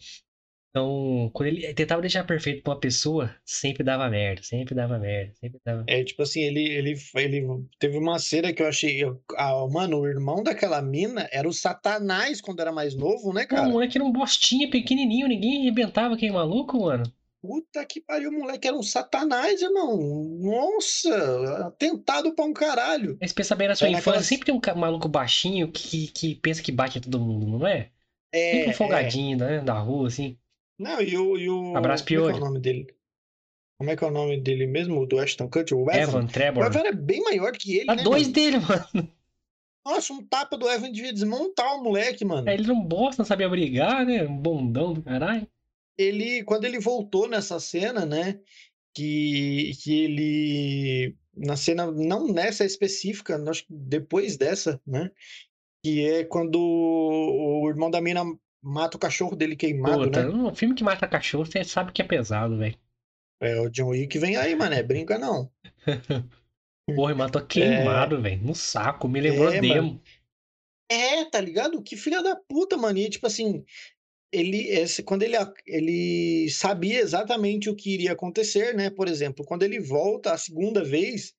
[0.69, 5.33] Então, quando ele tentava deixar perfeito pra uma pessoa, sempre dava merda, sempre dava merda,
[5.35, 5.85] sempre dava.
[5.87, 9.01] É, tipo assim, ele, ele, ele teve uma cena que eu achei.
[9.01, 13.45] eu- ah, mano, o irmão daquela mina era o Satanás quando era mais novo, né,
[13.45, 13.69] Pô, o cara?
[13.69, 17.03] moleque era um bostinha pequenininho, ninguém arrebentava aquele maluco, mano.
[17.41, 19.95] Puta que pariu, o moleque era um Satanás, irmão.
[20.41, 23.17] Nossa, atentado pra um caralho.
[23.21, 26.35] Mas pensa bem na sua É infância, naquelas- sempre tem um maluco baixinho que, que
[26.35, 27.91] pensa que bate em todo mundo, não é?
[28.37, 28.73] É, um é.
[28.73, 29.59] folgadinho, né?
[29.61, 30.37] Da rua, assim.
[30.77, 31.37] Não, e o.
[31.37, 32.87] E o Abraço, como é que é o nome dele?
[33.77, 34.99] Como é que é o nome dele mesmo?
[35.01, 35.77] O do Ashton Kutcher?
[35.77, 35.97] O Evan.
[36.01, 36.65] Evan, O Trevor.
[36.65, 38.03] Evan é bem maior que ele, Tá né?
[38.03, 38.33] dois mano?
[38.33, 38.57] dele,
[38.93, 39.09] mano.
[39.85, 42.47] Nossa, um tapa do Evan devia desmontar o moleque, mano.
[42.49, 44.23] Aí Ele não bosta, não sabia brigar, né?
[44.23, 45.47] Um bondão do caralho.
[45.97, 48.39] ele quando ele voltou nessa cena, né,
[48.93, 55.11] que, que ele na cena não nessa específica, acho que depois dessa, né,
[55.85, 58.23] que é quando o irmão da mina
[58.59, 60.33] mata o cachorro dele queimado, Puta, né?
[60.33, 62.75] um filme que mata cachorro, você sabe que é pesado, velho.
[63.39, 65.51] É o John Wick vem aí, mané, brinca não.
[66.95, 68.41] Porra, ele matou queimado, velho.
[68.43, 69.07] No saco.
[69.07, 69.75] Me lembrou É, Demo.
[69.75, 70.01] mano.
[70.89, 71.81] É, tá ligado?
[71.83, 72.97] Que filha da puta, mano.
[72.97, 73.63] E, tipo assim,
[74.31, 75.35] ele, esse, quando ele,
[75.67, 78.89] ele sabia exatamente o que iria acontecer, né?
[78.89, 81.35] Por exemplo, quando ele volta a segunda vez,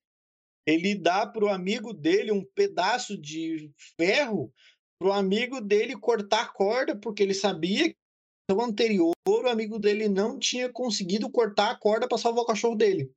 [0.67, 4.53] ele dá pro amigo dele um pedaço de ferro
[4.99, 7.95] pro amigo dele cortar a corda, porque ele sabia que
[8.51, 12.75] no anterior o amigo dele não tinha conseguido cortar a corda para salvar o cachorro
[12.75, 13.09] dele.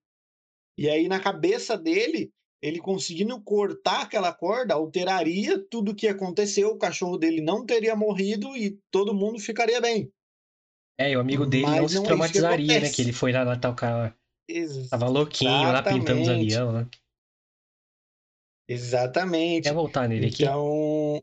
[0.79, 2.31] E aí, na cabeça dele,
[2.63, 7.97] ele conseguindo cortar aquela corda, alteraria tudo o que aconteceu, o cachorro dele não teria
[7.97, 10.13] morrido e todo mundo ficaria bem.
[10.99, 12.91] É, e o amigo dele Mas não se é isso que traumatizaria, né?
[12.91, 14.15] Que ele foi lá matar o cara.
[14.91, 16.89] Tava louquinho lá pintando os aviões, né?
[18.71, 19.65] Exatamente.
[19.65, 20.45] Quer voltar nele aqui?
[20.45, 21.21] Então,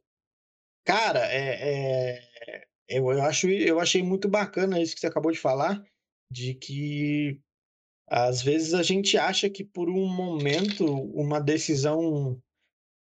[0.83, 5.39] cara, é, é- eu, eu, acho, eu achei muito bacana isso que você acabou de
[5.39, 5.81] falar,
[6.29, 7.39] de que
[8.05, 12.41] às vezes a gente acha que por um momento uma decisão,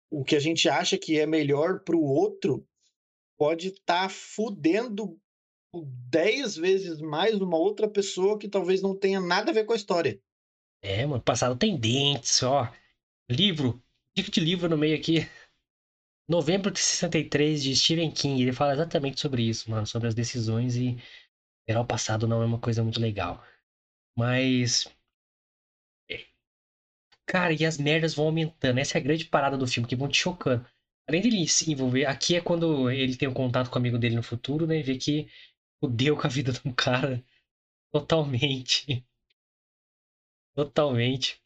[0.10, 2.66] o que a gente acha que é melhor para o outro,
[3.38, 5.20] pode estar fudendo
[6.10, 9.78] dez vezes mais uma outra pessoa que talvez não tenha nada a ver com a
[9.78, 10.18] história.
[10.82, 12.72] É, mano, passado tem dentes, ó.
[13.30, 13.82] Livro,
[14.22, 15.28] dica de livro no meio aqui.
[16.30, 18.42] Novembro de 63, de Stephen King.
[18.42, 19.86] Ele fala exatamente sobre isso, mano.
[19.88, 20.98] Sobre as decisões e
[21.62, 23.44] esperar o passado não é uma coisa muito legal.
[24.18, 24.88] Mas.
[26.10, 26.26] é,
[27.26, 28.80] Cara, e as merdas vão aumentando.
[28.80, 30.66] Essa é a grande parada do filme, que vão te chocando.
[31.08, 34.16] Além dele se envolver, aqui é quando ele tem um contato com o amigo dele
[34.16, 34.80] no futuro, né?
[34.80, 35.28] E vê que
[35.84, 37.24] fudeu com a vida de um cara
[37.94, 39.06] totalmente.
[40.54, 41.42] Totalmente.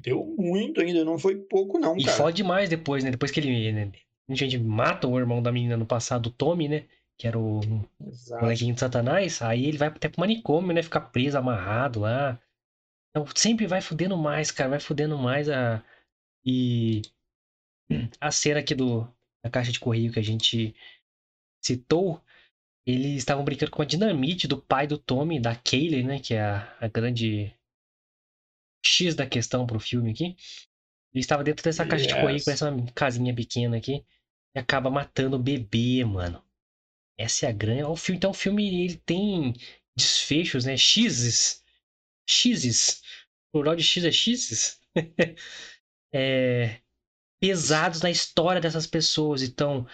[0.00, 2.16] Deu muito ainda, não foi pouco não, E cara.
[2.16, 3.10] fode demais depois, né?
[3.10, 3.72] Depois que ele.
[3.72, 3.90] Né?
[4.28, 6.84] A gente mata o irmão da menina no passado, o Tommy, né?
[7.18, 7.60] Que era o
[8.06, 8.42] Exato.
[8.42, 9.42] molequinho de Satanás.
[9.42, 10.82] Aí ele vai até pro manicômio, né?
[10.82, 12.40] Ficar preso, amarrado lá.
[13.10, 14.70] Então sempre vai fudendo mais, cara.
[14.70, 15.82] Vai fudendo mais a.
[16.44, 17.02] E.
[18.20, 19.06] A cena aqui do,
[19.44, 20.74] da caixa de correio que a gente
[21.62, 22.20] citou.
[22.86, 26.20] Eles estavam brincando com a dinamite do pai do Tommy, da Kaylee, né?
[26.20, 27.52] Que é a, a grande
[28.84, 30.36] X da questão pro filme aqui.
[31.14, 32.44] Ele estava dentro dessa caixa de correio, Yes.
[32.44, 34.04] parece uma casinha pequena aqui.
[34.54, 36.42] E acaba matando o bebê, mano.
[37.18, 37.84] Essa é a grande.
[37.84, 39.54] O filme, então o filme ele tem
[39.96, 40.76] desfechos, né?
[40.76, 41.62] X's.
[42.28, 43.02] X's.
[43.48, 44.80] O plural de X é X's.
[46.12, 46.80] é,
[47.40, 49.42] pesados na história dessas pessoas.
[49.42, 49.86] Então,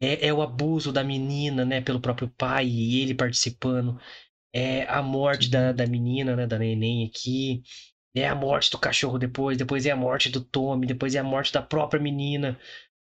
[0.00, 1.80] é, é o abuso da menina, né?
[1.80, 4.00] Pelo próprio pai e ele participando.
[4.54, 6.46] É a morte da, da menina, né?
[6.46, 7.62] Da neném aqui.
[8.14, 9.56] É a morte do cachorro depois.
[9.56, 10.86] Depois é a morte do Tommy.
[10.86, 12.58] Depois é a morte da própria menina.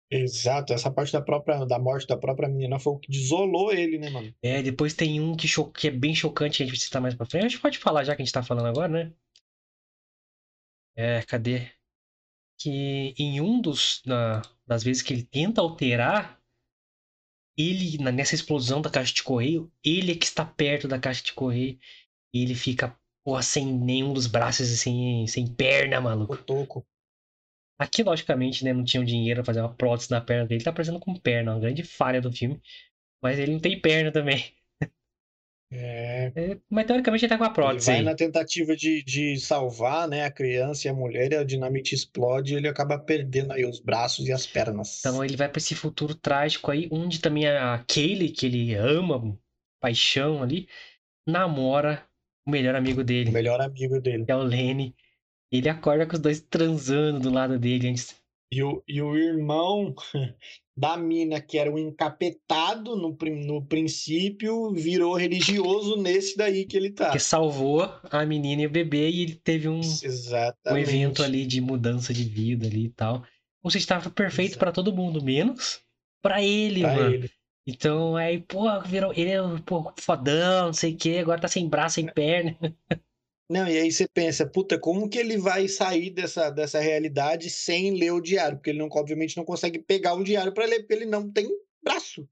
[0.09, 3.97] Exato, essa parte da própria da morte da própria menina foi o que desolou ele,
[3.97, 4.33] né, mano?
[4.41, 7.15] É, depois tem um que, cho- que é bem chocante que a gente citar mais
[7.15, 7.45] pra frente.
[7.45, 9.11] A gente pode falar já que a gente tá falando agora, né?
[10.95, 11.71] É, cadê?
[12.59, 16.39] Que em um dos na- das vezes que ele tenta alterar,
[17.57, 21.23] ele, na- nessa explosão da caixa de correio, ele é que está perto da caixa
[21.23, 21.79] de correio
[22.33, 26.35] e ele fica, porra, sem nenhum dos braços e sem, sem perna, maluco.
[26.35, 26.85] O toco.
[27.77, 30.99] Aqui, logicamente, né, não tinham dinheiro pra fazer uma prótese na perna dele, tá aparecendo
[30.99, 32.61] com perna, uma grande falha do filme.
[33.21, 34.53] Mas ele não tem perna também.
[35.71, 38.05] É, É, mas teoricamente ele tá com a ele prótese vai aí.
[38.05, 42.53] na tentativa de, de salvar, né, a criança e a mulher, e a dinamite explode
[42.53, 44.99] e ele acaba perdendo aí os braços e as pernas.
[44.99, 49.37] Então ele vai pra esse futuro trágico aí, onde também a Kaylee, que ele ama,
[49.81, 50.67] paixão ali,
[51.27, 52.07] namora
[52.45, 54.25] o melhor amigo O dele, melhor amigo dele.
[54.25, 54.95] que é o Lenny.
[55.51, 58.15] Ele acorda com os dois transando do lado dele antes
[58.51, 59.93] E o, e o irmão
[60.77, 66.91] da mina, que era um encapetado no, no princípio, virou religioso nesse daí que ele
[66.91, 67.11] tá.
[67.11, 71.61] Que salvou a menina e o bebê e ele teve um, um evento ali de
[71.61, 73.23] mudança de vida ali e tal.
[73.63, 75.81] Ou seja, estava perfeito para todo mundo, menos
[76.21, 77.13] para ele, pra mano.
[77.15, 77.29] Ele.
[77.67, 79.11] Então aí, pô, virou.
[79.13, 82.57] Ele é pô, fodão, não sei o quê, agora tá sem braço, sem perna.
[83.49, 87.91] Não, e aí você pensa, puta, como que ele vai sair dessa, dessa realidade sem
[87.91, 88.57] ler o diário?
[88.57, 91.47] Porque ele não, obviamente não consegue pegar o diário para ler, porque ele não tem
[91.83, 92.27] braço.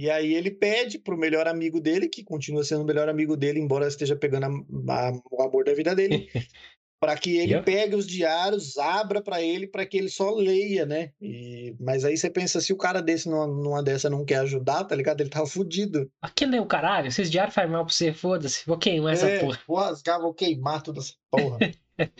[0.00, 3.60] E aí ele pede pro melhor amigo dele, que continua sendo o melhor amigo dele,
[3.60, 6.28] embora esteja pegando a, a, o amor da vida dele,
[7.00, 7.64] para que ele yep.
[7.64, 11.12] pegue os diários, abra para ele, para que ele só leia, né?
[11.18, 14.84] E, mas aí você pensa, se o cara desse numa, numa dessa não quer ajudar,
[14.84, 15.22] tá ligado?
[15.22, 16.12] Ele tava fudido.
[16.20, 19.38] Aquele é o caralho, esses diários fazem mal pra você, foda-se, vou queimar essa é,
[19.40, 19.58] porra.
[19.66, 21.58] Vou rasgar, vou queimar toda essa porra.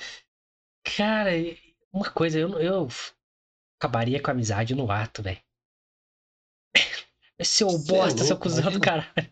[0.97, 1.31] cara,
[1.93, 2.89] uma coisa, eu, eu
[3.79, 5.41] acabaria com a amizade no ato, velho.
[7.43, 9.31] Seu é bosta, seu cuzão do caralho.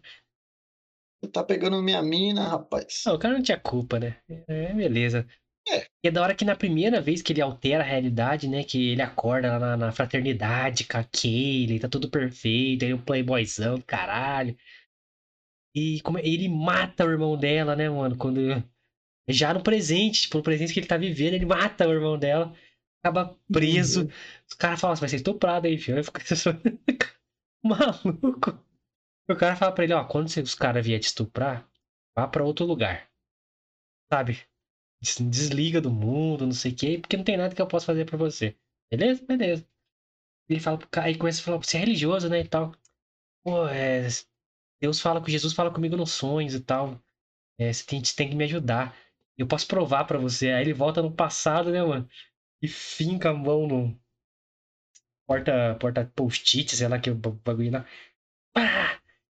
[1.21, 3.03] Você tá pegando minha mina, rapaz.
[3.07, 4.17] Não, o cara não tinha culpa, né?
[4.29, 5.27] É, beleza.
[5.69, 5.87] É.
[6.03, 8.63] E é da hora que na primeira vez que ele altera a realidade, né?
[8.65, 13.03] Que ele acorda lá na, na fraternidade com a Kaylee, tá tudo perfeito, aí o
[13.03, 14.57] playboyzão, caralho.
[15.75, 18.17] E como, ele mata o irmão dela, né, mano?
[18.17, 18.41] Quando.
[19.29, 22.55] Já no presente, tipo, no presente que ele tá vivendo, ele mata o irmão dela,
[23.03, 24.03] acaba preso.
[24.03, 24.11] Uhum.
[24.49, 26.03] Os caras falam assim, vai ser estuprado aí, filho.
[26.03, 26.23] Fica...
[27.63, 28.68] Maluco.
[29.31, 31.69] O cara fala pra ele, ó, quando os caras vier te estuprar,
[32.17, 33.09] vá para outro lugar.
[34.13, 34.39] Sabe?
[35.31, 38.05] Desliga do mundo, não sei o quê, porque não tem nada que eu possa fazer
[38.05, 38.57] para você.
[38.91, 39.25] Beleza?
[39.25, 39.67] Beleza.
[40.49, 42.75] Ele fala pro cara, aí começa a falar, você é religioso, né, e tal.
[43.45, 44.09] Pô, é...
[44.81, 47.01] Deus fala com Jesus, fala comigo nos sonhos e tal.
[47.59, 48.97] É, você, tem, tem que me ajudar.
[49.39, 50.51] Eu posso provar para você.
[50.53, 52.09] Aí ele volta no passado, né, mano?
[52.63, 54.01] E finca a mão no
[55.27, 57.87] porta, porta post-it, sei lá que bagulho lá.
[58.55, 58.98] Pá!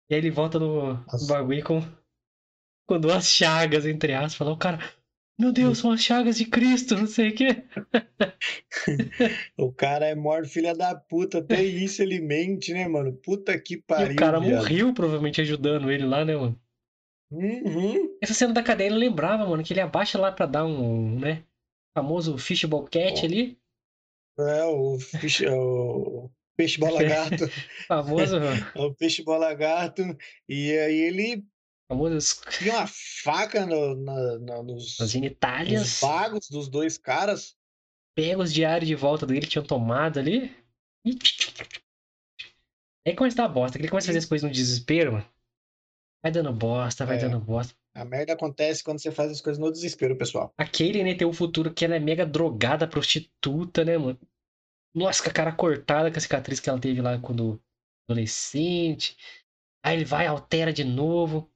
[0.09, 1.81] E aí ele volta no, no bagulho com,
[2.87, 4.35] com duas chagas, entre aspas.
[4.35, 4.79] Falou, o cara,
[5.39, 7.63] meu Deus, são as chagas de Cristo, não sei o quê.
[9.55, 11.37] o cara é morto, filha da puta.
[11.37, 13.13] Até isso ele mente, né, mano?
[13.13, 14.11] Puta que pariu.
[14.11, 14.57] E o cara viado.
[14.57, 16.59] morreu, provavelmente, ajudando ele lá, né, mano?
[17.31, 18.17] Uhum.
[18.19, 21.43] Essa cena da cadeia ele lembrava, mano, que ele abaixa lá pra dar um, né?
[21.95, 23.25] Famoso fishbowl cat oh.
[23.25, 23.59] ali.
[24.39, 27.47] É, o, fish, o peixe bola gato.
[27.87, 28.35] Famoso,
[28.75, 30.03] o peixe bola gato.
[30.47, 31.45] E aí ele
[31.87, 32.41] Famoso.
[32.49, 35.79] tinha uma faca no, na, na, nos, Nas genitálias.
[35.79, 37.55] Nos vagos dos dois caras.
[38.13, 40.53] Pega os diários de volta dele que tinham tomado ali.
[41.05, 41.17] E...
[43.07, 43.77] Aí começa a dar bosta.
[43.77, 45.25] Ele começa a fazer as coisas no desespero, mano.
[46.21, 47.19] Vai dando bosta, vai é.
[47.21, 47.73] dando bosta.
[47.95, 50.53] A merda acontece quando você faz as coisas no desespero, pessoal.
[50.57, 54.19] A Kaylin, né, tem um futuro que ela é mega drogada, prostituta, né, mano?
[54.93, 57.61] Nossa, com a cara cortada com a cicatriz que ela teve lá quando
[58.07, 59.15] adolescente.
[59.83, 61.49] Aí ele vai, altera de novo.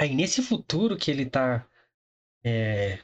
[0.00, 1.66] Aí nesse futuro que ele tá
[2.44, 2.98] é,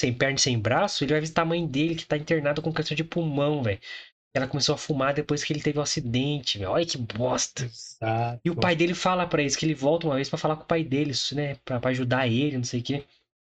[0.00, 2.72] sem perna e sem braço, ele vai visitar a mãe dele que tá internada com
[2.72, 3.80] câncer de pulmão, velho.
[4.34, 6.70] Ela começou a fumar depois que ele teve um acidente, velho.
[6.70, 7.64] Olha que bosta.
[7.64, 8.40] Exato.
[8.44, 10.62] E o pai dele fala para eles que ele volta uma vez para falar com
[10.62, 11.56] o pai dele, né?
[11.64, 13.04] Pra, pra ajudar ele, não sei o quê.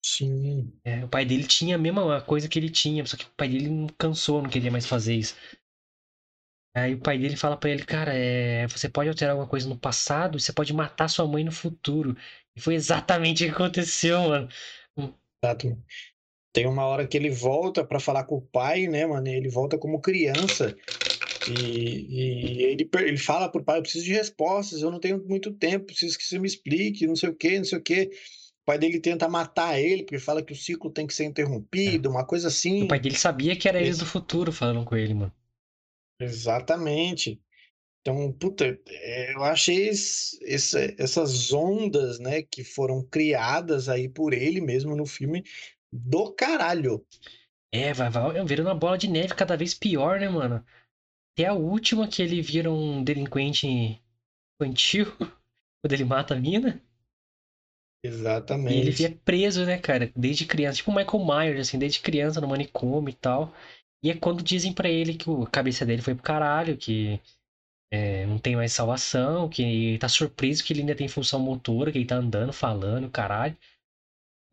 [0.03, 0.79] Sim.
[0.83, 3.49] É, o pai dele tinha a mesma coisa que ele tinha, só que o pai
[3.49, 5.35] dele não cansou, não queria mais fazer isso.
[6.73, 9.77] Aí o pai dele fala para ele, cara, é, você pode alterar alguma coisa no
[9.77, 12.15] passado, você pode matar sua mãe no futuro.
[12.55, 14.49] E foi exatamente o que aconteceu, mano.
[15.43, 15.83] Exato.
[16.53, 19.27] Tem uma hora que ele volta para falar com o pai, né, mano?
[19.27, 20.75] Ele volta como criança.
[21.45, 25.51] E, e ele, ele fala pro pai, eu preciso de respostas, eu não tenho muito
[25.53, 28.11] tempo, preciso que você me explique, não sei o que, não sei o que
[28.69, 32.11] pai dele tenta matar ele, porque fala que o ciclo tem que ser interrompido, é.
[32.11, 32.83] uma coisa assim.
[32.83, 35.33] O pai dele sabia que era eles do futuro falando com ele, mano.
[36.21, 37.41] Exatamente.
[38.01, 44.61] Então, puta, é, eu achei esse, essas ondas, né, que foram criadas aí por ele
[44.61, 45.43] mesmo no filme
[45.91, 47.03] do caralho.
[47.73, 50.63] É, vai, vai virando uma bola de neve cada vez pior, né, mano?
[51.33, 53.67] Até a última que ele vira um delinquente
[54.61, 55.07] infantil,
[55.81, 56.79] quando ele mata a mina.
[58.03, 58.75] Exatamente.
[58.75, 62.39] E ele via preso, né, cara, desde criança, tipo o Michael Myers, assim, desde criança
[62.39, 63.53] no manicômio e tal.
[64.03, 67.19] E é quando dizem para ele que a cabeça dele foi pro caralho, que
[67.91, 71.97] é, não tem mais salvação, que tá surpreso que ele ainda tem função motora, que
[71.97, 73.57] ele tá andando, falando, caralho.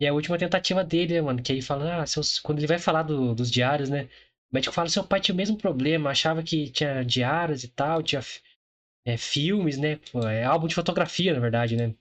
[0.01, 2.38] E a última tentativa dele, né, mano, que aí fala, ah, seus...
[2.38, 4.05] quando ele vai falar do, dos diários, né,
[4.51, 8.03] o médico fala, seu pai tinha o mesmo problema, achava que tinha diários e tal,
[8.03, 8.20] tinha
[9.07, 9.99] é, filmes, né,
[10.32, 11.94] é álbum de fotografia, na verdade, né.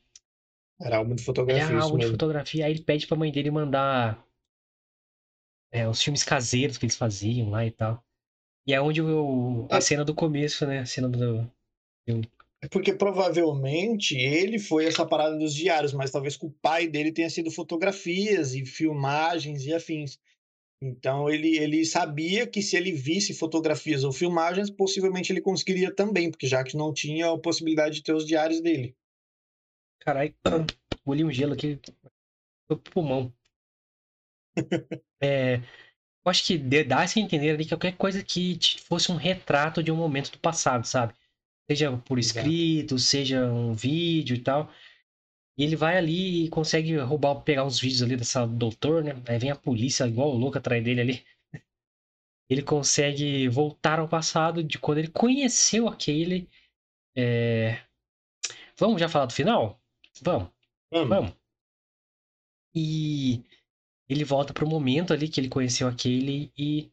[0.80, 1.78] Era álbum de fotografia.
[1.78, 2.66] É álbum de fotografia.
[2.66, 4.26] Aí ele pede pra mãe dele mandar
[5.72, 8.04] é, os filmes caseiros que eles faziam lá e tal.
[8.68, 9.82] E é onde o, a Ah.
[9.82, 10.80] cena do começo, né?
[10.80, 11.50] A cena do
[12.08, 12.30] filme.
[12.62, 17.12] É porque provavelmente ele foi essa parada dos diários, mas talvez com o pai dele
[17.12, 20.20] tenha sido fotografias e filmagens e afins.
[20.82, 26.30] Então ele, ele sabia que se ele visse fotografias ou filmagens, possivelmente ele conseguiria também,
[26.32, 28.96] porque já que não tinha a possibilidade de ter os diários dele.
[30.00, 30.34] Caralho,
[31.06, 31.80] engoli um gelo aqui.
[32.68, 33.34] Foi pro pulmão.
[35.22, 39.16] É, eu acho que dê- dá a entender ali que qualquer coisa que fosse um
[39.16, 41.14] retrato de um momento do passado, sabe?
[41.70, 42.40] Seja por Exato.
[42.40, 44.72] escrito, seja um vídeo e tal.
[45.58, 49.14] E ele vai ali e consegue roubar, pegar uns vídeos ali dessa doutor, né?
[49.28, 51.26] Aí vem a polícia igual o louco atrás dele ali.
[52.50, 56.50] Ele consegue voltar ao passado de quando ele conheceu aquele.
[57.16, 57.80] é,
[58.78, 59.82] Vamos já falar do final?
[60.22, 60.50] Vamos.
[60.92, 61.10] Vamos.
[61.10, 61.34] Vamos.
[62.76, 63.42] E
[64.10, 66.90] ele volta pro momento ali que ele conheceu aquele e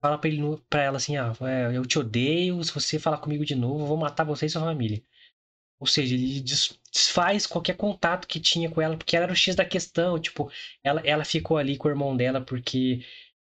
[0.00, 3.44] fala pra, ele, pra ela assim: Ah, é, eu te odeio, se você falar comigo
[3.44, 5.02] de novo, eu vou matar você e sua família.
[5.80, 9.36] Ou seja, ele des- desfaz qualquer contato que tinha com ela, porque ela era o
[9.36, 10.18] X da questão.
[10.20, 10.50] Tipo,
[10.84, 13.04] ela, ela ficou ali com o irmão dela porque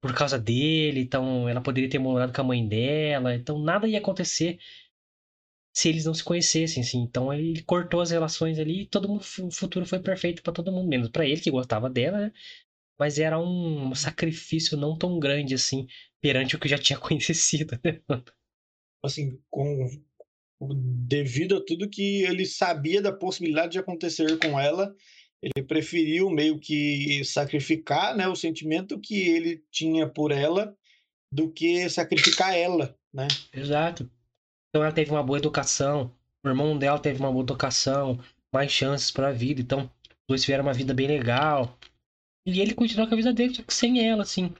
[0.02, 3.98] por causa dele, então ela poderia ter morado com a mãe dela, então nada ia
[3.98, 4.58] acontecer
[5.74, 6.98] se eles não se conhecessem, assim.
[6.98, 10.72] Então ele cortou as relações ali e todo mundo, o futuro foi perfeito pra todo
[10.72, 12.32] mundo, menos pra ele que gostava dela, né?
[12.98, 15.86] Mas era um sacrifício não tão grande assim
[16.20, 18.00] perante o que já tinha conhecido, né?
[19.04, 19.88] Assim, com
[20.74, 24.94] devido a tudo que ele sabia da possibilidade de acontecer com ela,
[25.42, 30.76] ele preferiu meio que sacrificar, né, o sentimento que ele tinha por ela
[31.32, 33.26] do que sacrificar ela, né?
[33.52, 34.08] Exato.
[34.72, 36.10] Então ela teve uma boa educação,
[36.42, 38.18] o irmão dela teve uma boa educação,
[38.50, 41.76] mais chances pra vida, então os dois tiveram uma vida bem legal.
[42.46, 44.54] E ele continuou com a vida dele, só que sem ela, assim.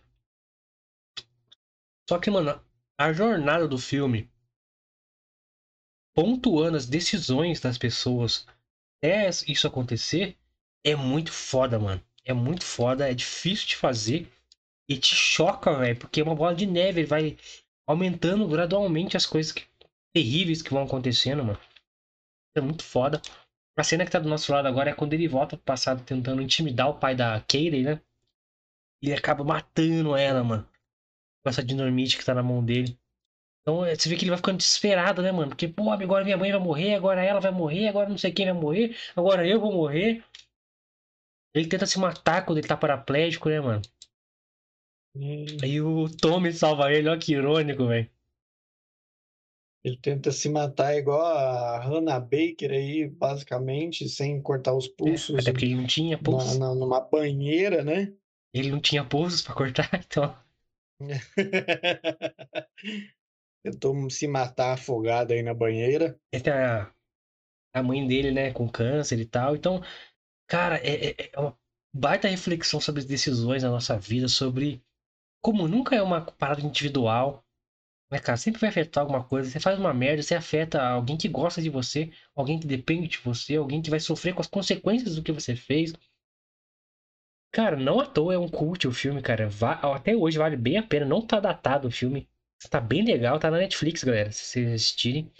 [2.08, 2.62] Só que, mano,
[2.98, 4.30] a jornada do filme,
[6.14, 8.46] pontuando as decisões das pessoas
[8.98, 10.36] até isso acontecer,
[10.84, 12.02] é muito foda, mano.
[12.24, 14.30] É muito foda, é difícil de fazer
[14.88, 17.38] e te choca, velho, porque é uma bola de neve, ele vai
[17.86, 19.66] aumentando gradualmente as coisas que-
[20.14, 21.58] terríveis que vão acontecendo, mano.
[22.56, 23.20] É muito foda.
[23.76, 26.42] A cena que tá do nosso lado agora é quando ele volta pro passado tentando
[26.42, 28.00] intimidar o pai da Katie, né?
[29.02, 30.68] Ele acaba matando ela, mano.
[31.42, 32.98] Com essa dinamite que tá na mão dele.
[33.62, 35.50] Então é, você vê que ele vai ficando desesperado, né, mano?
[35.50, 38.46] Porque, pô, agora minha mãe vai morrer, agora ela vai morrer, agora não sei quem
[38.46, 40.22] vai morrer, agora eu vou morrer.
[41.54, 43.82] Ele tenta se matar quando ele tá paraplégico, né, mano?
[45.62, 48.10] Aí o Tommy salva ele, ó que irônico, velho.
[49.84, 55.52] Ele tenta se matar igual a Hannah Baker aí, basicamente, sem cortar os pulsos Até
[55.52, 56.58] porque ele não tinha na, pulso.
[56.58, 58.12] na- numa banheira, né?
[58.54, 60.36] Ele não tinha pulsos pra cortar, então.
[63.62, 66.18] Tentou se matar afogado aí na banheira.
[66.32, 66.92] Essa é a,
[67.74, 69.56] a mãe dele, né, com câncer e tal.
[69.56, 69.82] Então,
[70.48, 71.56] cara, é, é- é uma
[71.94, 74.82] baita reflexão sobre as decisões na nossa vida, sobre
[75.42, 77.44] como nunca é uma parada individual,
[78.12, 78.36] né, cara?
[78.38, 79.50] Sempre vai afetar alguma coisa.
[79.50, 83.18] Você faz uma merda, você afeta alguém que gosta de você, alguém que depende de
[83.18, 85.92] você, alguém que vai sofrer com as consequências do que você fez.
[87.52, 89.48] Cara, não à toa é um cult o filme, cara.
[89.48, 91.04] Va- Até hoje vale bem a pena.
[91.06, 92.28] Não tá datado o filme.
[92.70, 94.30] Tá bem legal, tá na Netflix, galera.
[94.32, 95.30] Se vocês assistirem.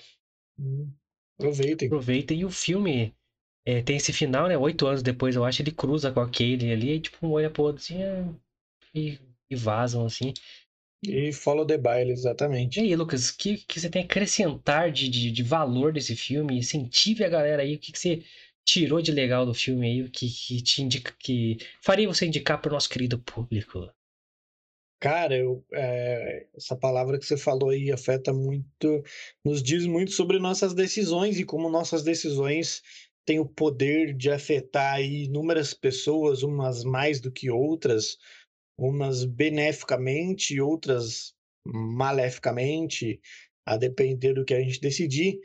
[0.59, 0.93] Hum,
[1.39, 1.89] Aproveitem.
[1.89, 3.15] aproveita e o filme
[3.67, 4.59] é, tem esse final, né?
[4.59, 7.51] Oito anos depois, eu acho, ele cruza com a Kaylin ali, e tipo, um olha
[7.51, 8.25] pro outro assim, é,
[8.95, 9.19] e,
[9.51, 10.33] e vazam assim.
[11.03, 12.81] E follow the baile, E exatamente.
[12.81, 16.59] aí, Lucas, o que, que você tem a acrescentar de, de, de valor desse filme?
[16.59, 18.25] Incentive a galera aí, o que, que você
[18.65, 22.61] tirou de legal do filme aí, o que, que te indica, que faria você indicar
[22.61, 23.91] pro nosso querido público?
[25.01, 29.03] Cara, eu, é, essa palavra que você falou aí afeta muito,
[29.45, 32.83] nos diz muito sobre nossas decisões e como nossas decisões
[33.25, 38.17] têm o poder de afetar inúmeras pessoas, umas mais do que outras,
[38.79, 43.21] umas beneficamente, outras maleficamente,
[43.67, 45.39] a depender do que a gente decidir.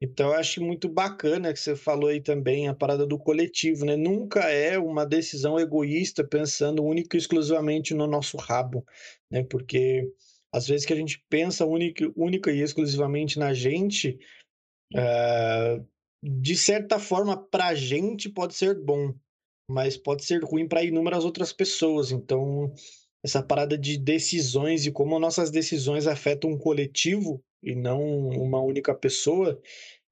[0.00, 3.96] Então, eu acho muito bacana que você falou aí também a parada do coletivo, né?
[3.96, 8.86] Nunca é uma decisão egoísta pensando única e exclusivamente no nosso rabo,
[9.28, 9.42] né?
[9.42, 10.08] Porque
[10.52, 14.18] às vezes que a gente pensa única, única e exclusivamente na gente,
[14.94, 15.80] ah,
[16.22, 19.12] de certa forma, para a gente pode ser bom,
[19.68, 22.10] mas pode ser ruim para inúmeras outras pessoas.
[22.10, 22.72] Então,
[23.22, 28.94] essa parada de decisões e como nossas decisões afetam um coletivo e não uma única
[28.94, 29.60] pessoa,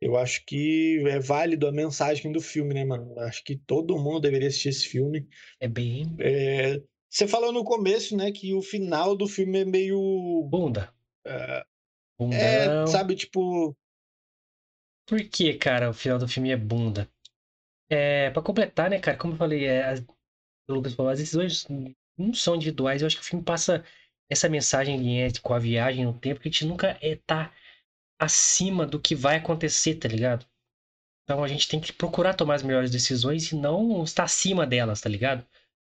[0.01, 3.15] eu acho que é válido a mensagem do filme, né, mano?
[3.17, 5.27] Eu acho que todo mundo deveria assistir esse filme.
[5.59, 6.15] É bem.
[6.19, 10.47] É, Você falou no começo, né, que o final do filme é meio.
[10.51, 10.93] Bunda.
[11.27, 11.65] É,
[12.19, 12.87] Bundão.
[12.87, 13.77] sabe, tipo.
[15.07, 17.09] Por que, cara, o final do filme é bunda?
[17.89, 20.01] É, pra completar, né, cara, como eu falei, é, as,
[20.69, 21.67] o Lucas falou, as decisões
[22.19, 23.03] não são individuais.
[23.03, 23.85] Eu acho que o filme passa
[24.31, 27.53] essa mensagem é, com a viagem no tempo, que a gente nunca é, tá
[28.21, 30.47] acima do que vai acontecer, tá ligado?
[31.25, 35.01] Então a gente tem que procurar tomar as melhores decisões e não estar acima delas,
[35.01, 35.47] tá ligado?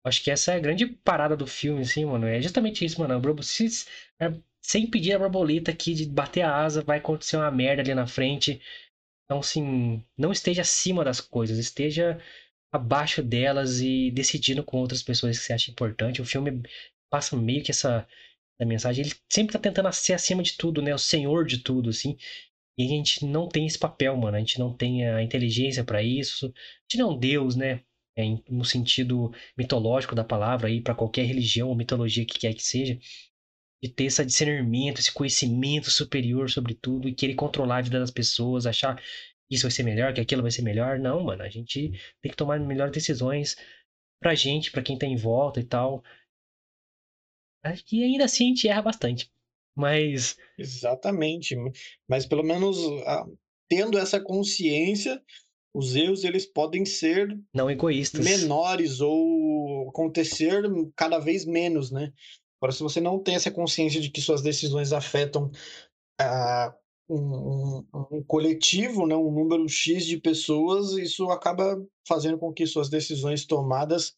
[0.05, 2.27] Acho que essa é a grande parada do filme, assim, mano.
[2.27, 3.43] É justamente isso, mano.
[3.43, 3.87] Se,
[4.19, 4.33] é,
[4.63, 8.07] sem pedir a borboleta aqui de bater a asa, vai acontecer uma merda ali na
[8.07, 8.61] frente.
[9.31, 12.21] Então, assim, não esteja acima das coisas, esteja
[12.73, 16.21] abaixo delas e decidindo com outras pessoas que você acha importante.
[16.21, 16.61] O filme
[17.09, 18.09] passa meio que essa,
[18.59, 19.05] essa mensagem.
[19.05, 20.93] Ele sempre tá tentando ser acima de tudo, né?
[20.93, 22.17] O senhor de tudo, assim.
[22.77, 24.37] E a gente não tem esse papel, mano.
[24.37, 26.47] A gente não tem a inteligência para isso.
[26.47, 26.51] A
[26.91, 27.85] gente não é um deus, né?
[28.17, 32.63] É, no sentido mitológico da palavra aí para qualquer religião ou mitologia que quer que
[32.65, 32.99] seja
[33.83, 38.11] de ter esse discernimento, esse conhecimento superior sobre tudo e querer controlar a vida das
[38.11, 40.99] pessoas, achar que isso vai ser melhor, que aquilo vai ser melhor.
[40.99, 41.91] Não, mano, a gente
[42.23, 43.57] tem que tomar melhores decisões
[44.23, 46.05] pra gente, pra quem tá em volta e tal.
[47.91, 49.31] E ainda assim a gente erra bastante.
[49.77, 50.37] Mas.
[50.59, 51.57] Exatamente.
[52.09, 52.77] Mas pelo menos
[53.69, 55.23] tendo essa consciência,
[55.75, 60.63] os erros eles podem ser não egoístas menores ou acontecer
[60.97, 62.13] cada vez menos, né?
[62.61, 65.51] Agora, se você não tem essa consciência de que suas decisões afetam
[66.21, 66.75] uh,
[67.09, 72.67] um, um, um, coletivo, né, um número X de pessoas, isso acaba fazendo com que
[72.67, 74.15] suas decisões tomadas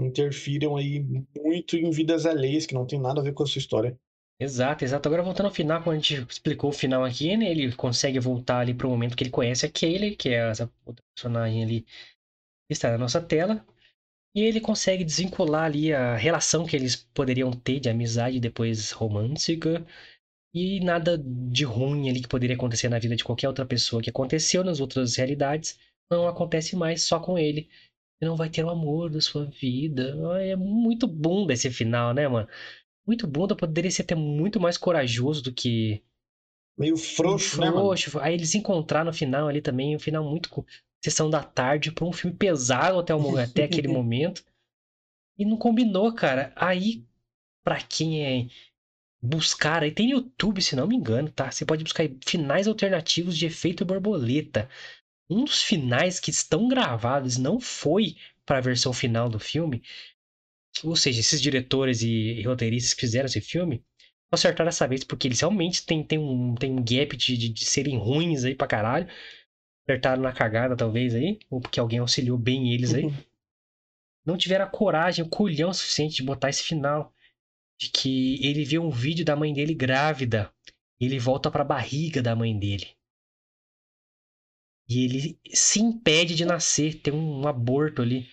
[0.00, 1.04] interfiram aí
[1.36, 3.98] muito em vidas alheias, que não tem nada a ver com a sua história.
[4.38, 5.08] Exato, exato.
[5.08, 8.60] Agora voltando ao final, quando a gente explicou o final aqui, né, ele consegue voltar
[8.60, 10.70] ali para o momento que ele conhece a Kaylee, que é essa
[11.14, 13.64] personagem ali que está na nossa tela.
[14.36, 19.82] E ele consegue desvincular ali a relação que eles poderiam ter de amizade depois romântica
[20.54, 24.10] e nada de ruim ali que poderia acontecer na vida de qualquer outra pessoa que
[24.10, 25.78] aconteceu nas outras realidades
[26.10, 27.70] não acontece mais só com ele.
[28.18, 30.14] Você não vai ter o amor da sua vida.
[30.42, 32.46] É muito bunda esse final, né, mano?
[33.06, 36.02] Muito bunda, poderia ser até muito mais corajoso do que.
[36.78, 38.18] Meio frouxo, né, frouxo.
[38.18, 40.50] Aí eles encontraram no final ali também, um final muito
[41.10, 44.44] sessão da tarde para um filme pesado até, o, até aquele momento.
[45.38, 46.52] E não combinou, cara.
[46.56, 47.04] Aí,
[47.62, 48.46] pra quem é
[49.22, 51.50] buscar, aí tem YouTube, se não me engano, tá?
[51.50, 54.68] Você pode buscar finais alternativos de efeito borboleta.
[55.28, 59.82] Um dos finais que estão gravados não foi para a versão final do filme.
[60.84, 63.82] Ou seja, esses diretores e, roteiristas que fizeram esse filme
[64.30, 67.64] acertaram essa vez, porque eles realmente têm, têm, um, têm um gap de, de, de
[67.64, 69.08] serem ruins aí pra caralho
[69.86, 73.08] apertaram na cagada, talvez, aí, ou porque alguém auxiliou bem eles aí,
[74.26, 77.14] não tiveram a coragem, o culhão suficiente de botar esse final.
[77.78, 80.52] De que ele vê um vídeo da mãe dele grávida.
[80.98, 82.96] E ele volta para a barriga da mãe dele.
[84.88, 88.28] E ele se impede de nascer, tem um aborto ali.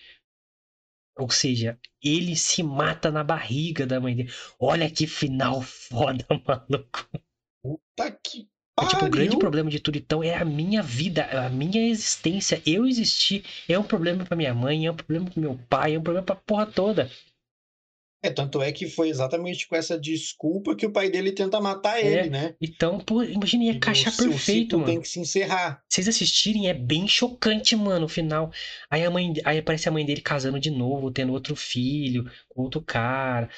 [1.16, 4.30] Ou seja, ele se mata na barriga da mãe dele.
[4.58, 7.08] Olha que final foda, maluco.
[7.62, 8.48] Puta que
[8.80, 12.60] é, tipo, o grande problema de tudo, então, é a minha vida, a minha existência.
[12.66, 15.98] Eu existir é um problema para minha mãe, é um problema pro meu pai, é
[15.98, 17.10] um problema pra porra toda.
[18.24, 22.00] É, tanto é que foi exatamente com essa desculpa que o pai dele tenta matar
[22.00, 22.54] é, ele, né?
[22.58, 24.90] Então, pô, imagina, ia encaixar perfeito, mano.
[24.90, 25.82] tem que se encerrar.
[25.86, 28.50] Vocês assistirem, é bem chocante, mano, o final.
[28.90, 32.62] Aí a mãe, aí aparece a mãe dele casando de novo, tendo outro filho, com
[32.62, 33.50] outro cara.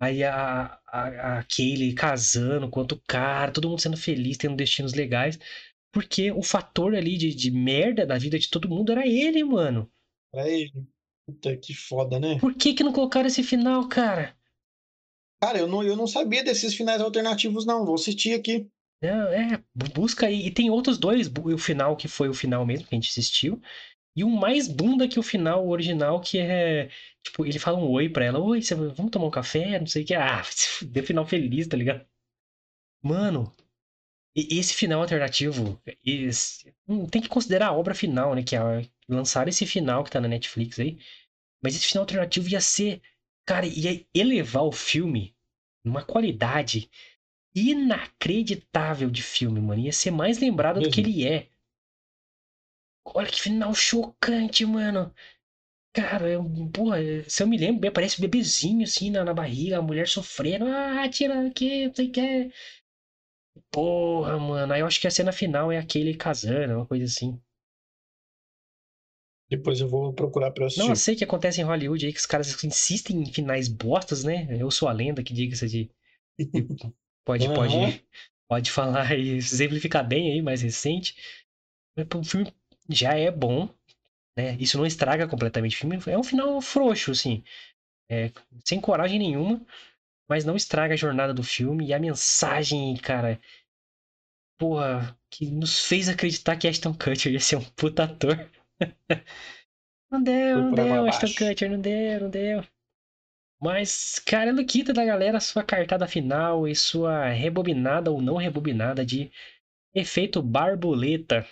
[0.00, 4.94] Aí a, a, a Kaylee casando com outro cara, todo mundo sendo feliz, tendo destinos
[4.94, 5.38] legais.
[5.92, 9.90] Porque o fator ali de, de merda da vida de todo mundo era ele, mano.
[10.32, 10.86] Era ele.
[11.26, 12.38] Puta que foda, né?
[12.38, 14.36] Por que que não colocaram esse final, cara?
[15.42, 17.84] Cara, eu não, eu não sabia desses finais alternativos, não.
[17.84, 18.68] Vou assistir aqui.
[19.02, 19.62] É, é,
[19.94, 20.46] busca aí.
[20.46, 23.60] E tem outros dois, o final que foi o final mesmo que a gente assistiu.
[24.18, 26.90] E o mais bunda que o final original, que é.
[27.22, 29.78] Tipo, ele fala um oi pra ela: Oi, você, vamos tomar um café?
[29.78, 30.12] Não sei o que.
[30.12, 30.42] Ah,
[30.82, 32.04] deu final feliz, tá ligado?
[33.00, 33.54] Mano,
[34.34, 35.80] esse final alternativo.
[36.04, 38.42] Esse, hum, tem que considerar a obra final, né?
[38.42, 38.60] Que é
[39.08, 40.98] lançar esse final que tá na Netflix aí.
[41.62, 43.00] Mas esse final alternativo ia ser.
[43.46, 45.32] Cara, ia elevar o filme
[45.84, 46.90] numa qualidade
[47.54, 49.80] inacreditável de filme, mano.
[49.80, 51.48] Ia ser mais lembrado do que ele é.
[53.14, 55.12] Olha que final chocante, mano.
[55.94, 56.98] Cara, eu, porra,
[57.28, 60.66] se eu me lembro bem, parece um bebezinho assim na, na barriga, a mulher sofrendo.
[60.66, 62.52] Ah, tira aqui, não sei o que.
[63.70, 64.72] Porra, mano.
[64.74, 67.40] Aí eu acho que a cena final é aquele casando, uma coisa assim.
[69.50, 70.80] Depois eu vou procurar pra assistir.
[70.80, 74.24] Não, eu sei que acontece em Hollywood aí que os caras insistem em finais bostas,
[74.24, 74.46] né?
[74.58, 75.90] Eu sou a lenda que diga isso de.
[77.24, 78.00] Pode, pode, Aham.
[78.48, 81.14] pode falar e exemplificar bem aí, mais recente.
[81.96, 82.52] O filme
[82.88, 83.68] já é bom,
[84.36, 84.56] né?
[84.58, 85.98] Isso não estraga completamente o filme.
[86.06, 87.42] É um final frouxo, assim.
[88.10, 88.30] É,
[88.64, 89.60] sem coragem nenhuma,
[90.28, 93.40] mas não estraga a jornada do filme e a mensagem, cara.
[94.58, 98.50] Porra, que nos fez acreditar que Ashton Kutcher ia ser um puta ator.
[100.10, 101.26] Não deu, não deu, Ashton.
[101.26, 102.64] Kutcher, não deu, não deu.
[103.60, 109.30] Mas, cara, Luquita da galera, sua cartada final e sua rebobinada ou não rebobinada de
[109.94, 111.46] efeito borboleta.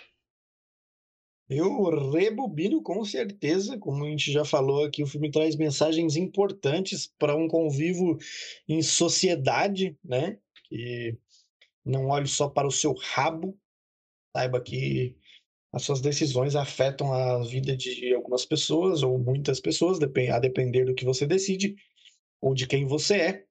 [1.49, 7.07] Eu rebobino com certeza, como a gente já falou aqui, o filme traz mensagens importantes
[7.17, 8.17] para um convívio
[8.67, 10.37] em sociedade, né?
[10.65, 11.17] Que
[11.85, 13.57] não olhe só para o seu rabo,
[14.35, 15.15] saiba que
[15.71, 20.93] as suas decisões afetam a vida de algumas pessoas ou muitas pessoas, a depender do
[20.93, 21.75] que você decide
[22.41, 23.45] ou de quem você é.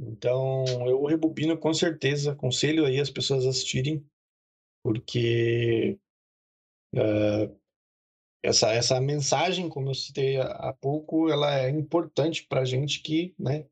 [0.00, 4.04] Então, eu rebobino com certeza, aconselho aí as pessoas a assistirem,
[4.82, 5.98] porque
[8.42, 13.34] essa, essa mensagem, como eu citei há pouco, ela é importante para a gente que,
[13.38, 13.66] né,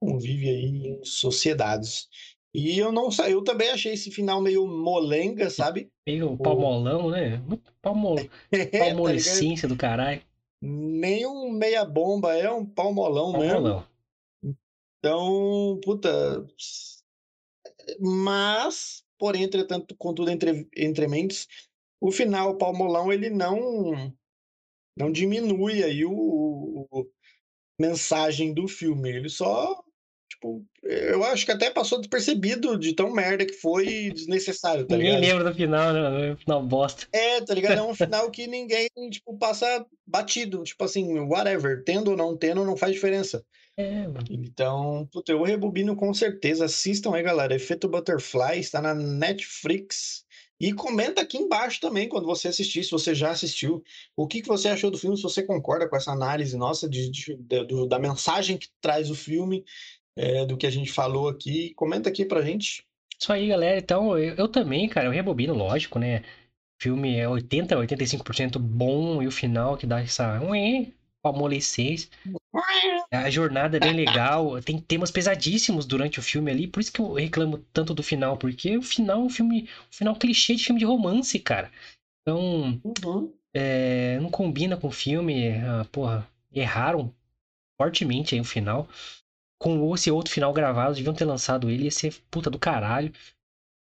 [0.00, 2.08] convive aí em sociedades.
[2.54, 5.90] E eu não sa- eu também achei esse final meio molenga, sabe?
[6.08, 7.36] Meio O- palmolão, né?
[7.36, 8.16] Muito palmo...
[8.50, 10.22] É, tá palmolicência do caralho.
[10.60, 13.52] Nem um meia bomba, é um palmolão mesmo.
[13.62, 13.86] Palmolão.
[14.98, 16.44] Então, puta.
[18.00, 21.46] Mas, porém, entretanto, contudo, entre, entre mentes,
[22.00, 24.12] o final palmolão ele não
[24.96, 27.06] não diminui aí o, o- o
[27.80, 29.08] mensagem do filme.
[29.10, 29.80] Ele só,
[30.28, 35.20] tipo, eu acho que até passou despercebido de tão merda que foi desnecessário, tá Ninguém
[35.20, 35.30] ligado?
[35.38, 36.36] lembra do final, né?
[36.36, 37.06] Final bosta.
[37.12, 37.78] É, tá ligado?
[37.78, 40.64] É um final que ninguém, tipo, passa batido.
[40.64, 41.84] Tipo assim, whatever.
[41.84, 43.44] Tendo ou não tendo, não faz diferença.
[43.76, 44.24] É, mano.
[44.28, 46.64] Então, puta, eu rebobino com certeza.
[46.64, 47.54] Assistam aí, galera.
[47.54, 50.24] Efeito Butterfly está na Netflix.
[50.60, 53.82] E comenta aqui embaixo também quando você assistir, se você já assistiu.
[54.16, 57.10] O que, que você achou do filme, se você concorda com essa análise nossa de,
[57.10, 59.64] de- de- da mensagem que traz o filme,
[60.16, 61.72] é, do que a gente falou aqui.
[61.74, 62.84] Comenta aqui pra gente.
[63.20, 63.78] Isso aí, galera.
[63.78, 66.20] Então, eu, eu também, cara, eu rebobino, lógico, né?
[66.80, 70.88] O filme é 80, 85% bom e o final que dá essa ué,
[71.22, 72.08] palmolicência.
[72.34, 72.37] A
[73.30, 77.12] jornada é bem legal, tem temas pesadíssimos durante o filme ali, por isso que eu
[77.14, 80.78] reclamo tanto do final, porque o final é um filme, um final clichê de filme
[80.78, 81.70] de romance, cara.
[82.22, 83.32] Então, Uhum.
[83.54, 87.12] é, não combina com o filme, ah, porra, erraram
[87.80, 88.88] fortemente aí o final.
[89.60, 93.12] Com esse outro final gravado, deviam ter lançado ele, ia ser puta do caralho.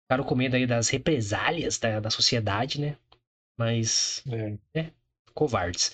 [0.06, 2.98] Ficaram com medo aí das represálias da, da sociedade, né?
[3.60, 4.24] Mas
[4.76, 4.92] É.
[5.34, 5.92] covardes.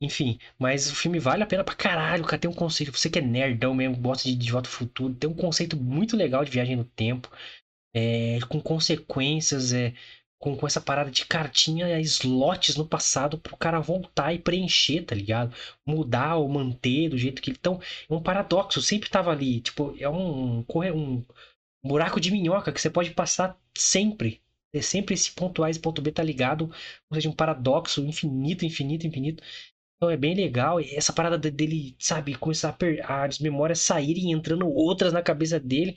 [0.00, 2.38] Enfim, mas o filme vale a pena pra caralho, cara.
[2.40, 2.92] Tem um conceito.
[2.92, 6.16] Você que é nerdão mesmo, gosta de De Volta ao Futuro, tem um conceito muito
[6.16, 7.30] legal de viagem no tempo.
[7.94, 9.94] É, com consequências, é,
[10.38, 15.14] com, com essa parada de cartinha slots no passado pro cara voltar e preencher, tá
[15.14, 15.54] ligado?
[15.86, 17.58] Mudar ou manter do jeito que ele.
[17.60, 19.60] Então, é um paradoxo, sempre tava ali.
[19.60, 21.24] Tipo, é um, um
[21.84, 24.40] buraco de minhoca que você pode passar sempre.
[24.72, 26.64] É sempre esse ponto A e esse ponto B tá ligado.
[27.10, 29.42] Ou seja, um paradoxo infinito, infinito, infinito.
[30.00, 30.80] Então é bem legal.
[30.80, 35.22] E essa parada de- dele, sabe, começar a as memórias saírem e entrando outras na
[35.22, 35.94] cabeça dele.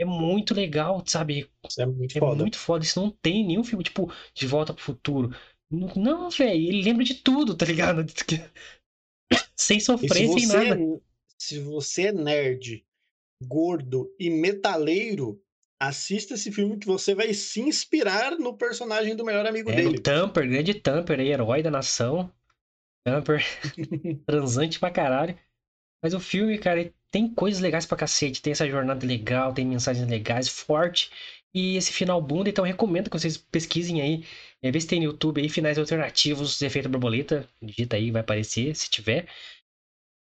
[0.00, 1.50] É muito legal, sabe?
[1.68, 2.44] Isso é muito É foda.
[2.44, 2.84] muito foda.
[2.84, 5.30] Isso não tem nenhum filme, tipo, De Volta pro Futuro.
[5.70, 6.68] Não, velho.
[6.68, 8.04] Ele lembra de tudo, tá ligado?
[9.56, 10.86] Sem E se sofrer, sem você, nada.
[11.38, 12.84] se você é nerd,
[13.44, 15.42] gordo e metaleiro,
[15.80, 19.98] assista esse filme que você vai se inspirar no personagem do melhor amigo É, dele.
[20.02, 22.32] Tamper, grande Tamper aí, herói da nação.
[23.04, 23.44] Tamper,
[24.26, 25.38] transante pra caralho.
[26.02, 28.42] Mas o filme, cara, tem coisas legais pra cacete.
[28.42, 31.10] Tem essa jornada legal, tem mensagens legais, forte.
[31.54, 34.24] E esse final bunda, então recomendo que vocês pesquisem aí.
[34.62, 37.48] É, vê se tem no YouTube aí, finais alternativos, efeito borboleta.
[37.62, 39.26] Digita aí, vai aparecer, se tiver.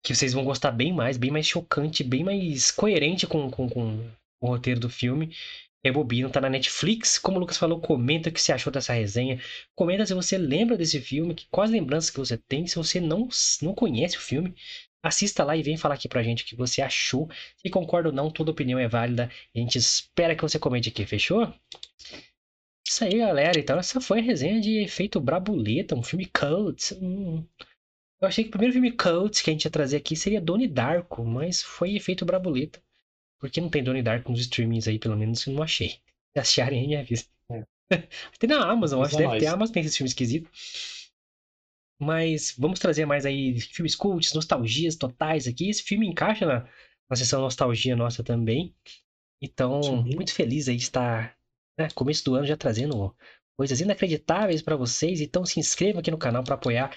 [0.02, 4.10] Que vocês vão gostar bem mais, bem mais chocante, bem mais coerente com, com, com
[4.40, 5.34] o roteiro do filme.
[5.86, 7.18] Rebobino, tá na Netflix.
[7.18, 9.40] Como o Lucas falou, comenta o que você achou dessa resenha.
[9.74, 12.66] Comenta se você lembra desse filme, que, quais lembranças que você tem.
[12.66, 13.28] Se você não,
[13.62, 14.54] não conhece o filme,
[15.02, 17.28] assista lá e vem falar aqui pra gente o que você achou.
[17.56, 19.30] Se concorda ou não, toda opinião é válida.
[19.54, 21.52] A gente espera que você comente aqui, fechou?
[22.86, 23.58] Isso aí, galera.
[23.58, 26.94] Então, essa foi a resenha de Efeito Brabuleta, um filme cult.
[26.94, 27.44] Hum.
[28.20, 30.68] Eu achei que o primeiro filme cult que a gente ia trazer aqui seria Donnie
[30.68, 32.80] Darko, mas foi Efeito Brabuleta.
[33.38, 36.00] Porque não tem Donnie Darko nos streamings aí, pelo menos eu não achei.
[36.34, 37.26] Se acharem aí, me avisa.
[37.50, 37.64] É.
[38.38, 39.44] Tem na Amazon, acho que deve ter.
[39.44, 39.52] nós.
[39.52, 40.50] A Amazon tem esse filme esquisito.
[42.00, 45.70] Mas vamos trazer mais aí filmes cults, nostalgias totais aqui.
[45.70, 46.68] Esse filme encaixa na,
[47.08, 48.74] na sessão nostalgia nossa também.
[49.40, 50.14] Então, Sim.
[50.14, 51.36] muito feliz aí de estar,
[51.78, 53.14] né, começo do ano já trazendo
[53.56, 55.20] coisas inacreditáveis para vocês.
[55.20, 56.94] Então, se inscreva aqui no canal para apoiar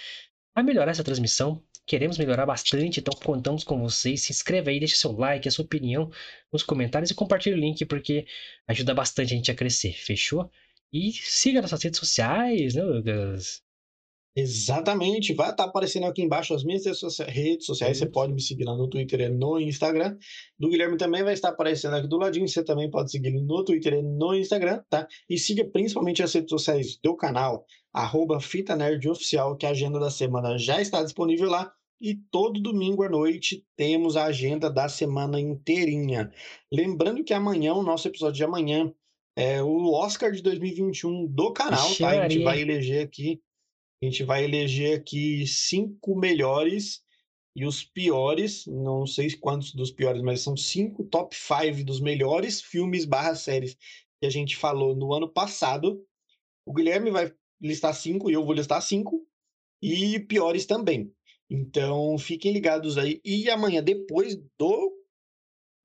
[0.56, 1.64] a melhorar essa transmissão.
[1.90, 4.22] Queremos melhorar bastante, então contamos com vocês.
[4.22, 6.08] Se inscreva aí, deixa seu like, a sua opinião
[6.54, 8.28] nos comentários e compartilhe o link porque
[8.68, 10.52] ajuda bastante a gente a crescer, fechou?
[10.94, 13.64] E siga nossas redes sociais, né, Lucas?
[14.36, 17.98] Exatamente, vai estar aparecendo aqui embaixo as minhas redes socia- redes sociais.
[17.98, 18.12] Você Isso.
[18.14, 20.16] pode me seguir lá no Twitter e no Instagram.
[20.60, 22.48] Do Guilherme também vai estar aparecendo aqui do ladinho.
[22.48, 25.08] Você também pode seguir no Twitter e no Instagram, tá?
[25.28, 30.00] E siga principalmente as redes sociais do canal, arroba Fita Nerd Oficial, que a agenda
[30.00, 31.74] da semana já está disponível lá.
[32.00, 36.32] E todo domingo à noite temos a agenda da semana inteirinha.
[36.72, 38.94] Lembrando que amanhã, o nosso episódio de amanhã,
[39.36, 42.10] é o Oscar de 2021 do canal, tá?
[42.10, 43.42] A gente vai eleger aqui
[44.02, 47.04] a gente vai eleger aqui cinco melhores
[47.54, 52.62] e os piores, não sei quantos dos piores, mas são cinco top five dos melhores
[52.62, 56.02] filmes barra séries que a gente falou no ano passado.
[56.66, 59.28] O Guilherme vai listar cinco e eu vou listar cinco.
[59.82, 61.14] E piores também.
[61.50, 63.20] Então fiquem ligados aí.
[63.24, 64.94] E amanhã, depois do,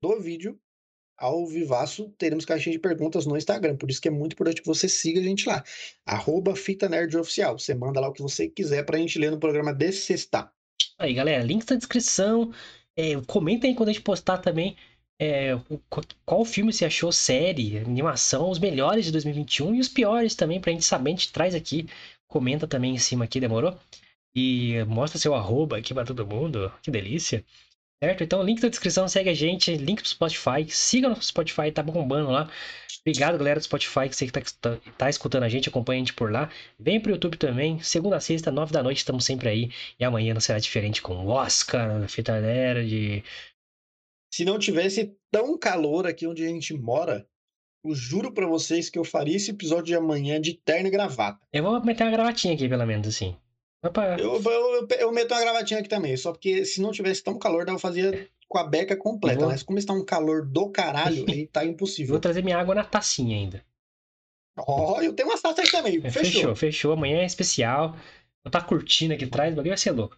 [0.01, 0.59] do vídeo,
[1.17, 3.77] ao vivaço, teremos caixinha de perguntas no Instagram.
[3.77, 5.63] Por isso que é muito importante que você siga a gente lá.
[6.05, 7.57] Arroba Fita Nerd Oficial.
[7.57, 10.51] Você manda lá o que você quiser pra gente ler no programa de sexta.
[10.99, 12.51] Aí, galera, links na descrição.
[12.95, 14.75] É, comenta aí quando a gente postar também
[15.19, 15.51] é,
[16.25, 20.71] qual filme você achou, série, animação, os melhores de 2021 e os piores também, pra
[20.71, 21.11] gente saber.
[21.11, 21.87] A gente traz aqui,
[22.27, 23.77] comenta também em cima aqui, demorou?
[24.35, 26.71] E mostra seu arroba aqui pra todo mundo.
[26.81, 27.45] Que delícia.
[28.03, 28.23] Certo?
[28.23, 32.29] Então, link na descrição, segue a gente, link pro Spotify, siga no Spotify, tá bombando
[32.29, 32.49] lá.
[33.07, 36.05] Obrigado, galera do Spotify, que você que tá, tá, tá escutando a gente, acompanha a
[36.05, 36.49] gente por lá.
[36.77, 39.71] Vem pro YouTube também, segunda a sexta, nove da noite, estamos sempre aí.
[39.99, 43.23] E amanhã não será diferente com o Oscar, Fita Nerd.
[44.33, 47.25] Se não tivesse tão calor aqui onde a gente mora,
[47.85, 51.39] eu juro pra vocês que eu faria esse episódio de amanhã de terno e gravata.
[51.53, 53.37] Eu vou meter uma gravatinha aqui, pelo menos, assim.
[54.19, 57.67] Eu, eu, eu, meto uma gravatinha aqui também, só porque se não tivesse tão calor,
[57.67, 59.39] eu fazia com a beca completa.
[59.39, 62.19] Vou- Mas como está um calor do caralho, aí tá Vou impossível.
[62.19, 63.63] trazer minha água na tacinha ainda.
[64.57, 65.99] Ó, eu tenho umas taças aqui também.
[66.03, 66.31] É, Fechou.
[66.33, 66.91] fechou, fechou.
[66.93, 67.95] Amanhã é especial.
[68.43, 70.15] Eu tá curtindo aqui atrás, o bagulho vai ser louco.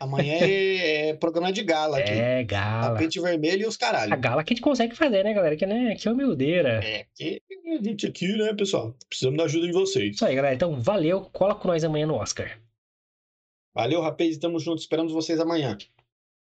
[0.00, 2.10] Amanhã é, é programa de gala aqui.
[2.10, 2.92] É, gala.
[2.94, 4.18] Tapete vermelho e os A caralho.
[4.18, 5.54] gala que a gente consegue fazer, né, galera?
[5.56, 6.80] Que, né, que humildeira.
[6.82, 7.42] É, que
[7.78, 8.94] a gente aqui, né, pessoal?
[9.08, 10.14] Precisamos da ajuda de vocês.
[10.14, 10.54] Isso aí, galera.
[10.54, 11.20] Então, valeu.
[11.32, 12.58] Cola com nós amanhã no Oscar.
[13.74, 14.38] Valeu, rapaz.
[14.38, 14.80] Tamo junto.
[14.80, 15.76] Esperamos vocês amanhã.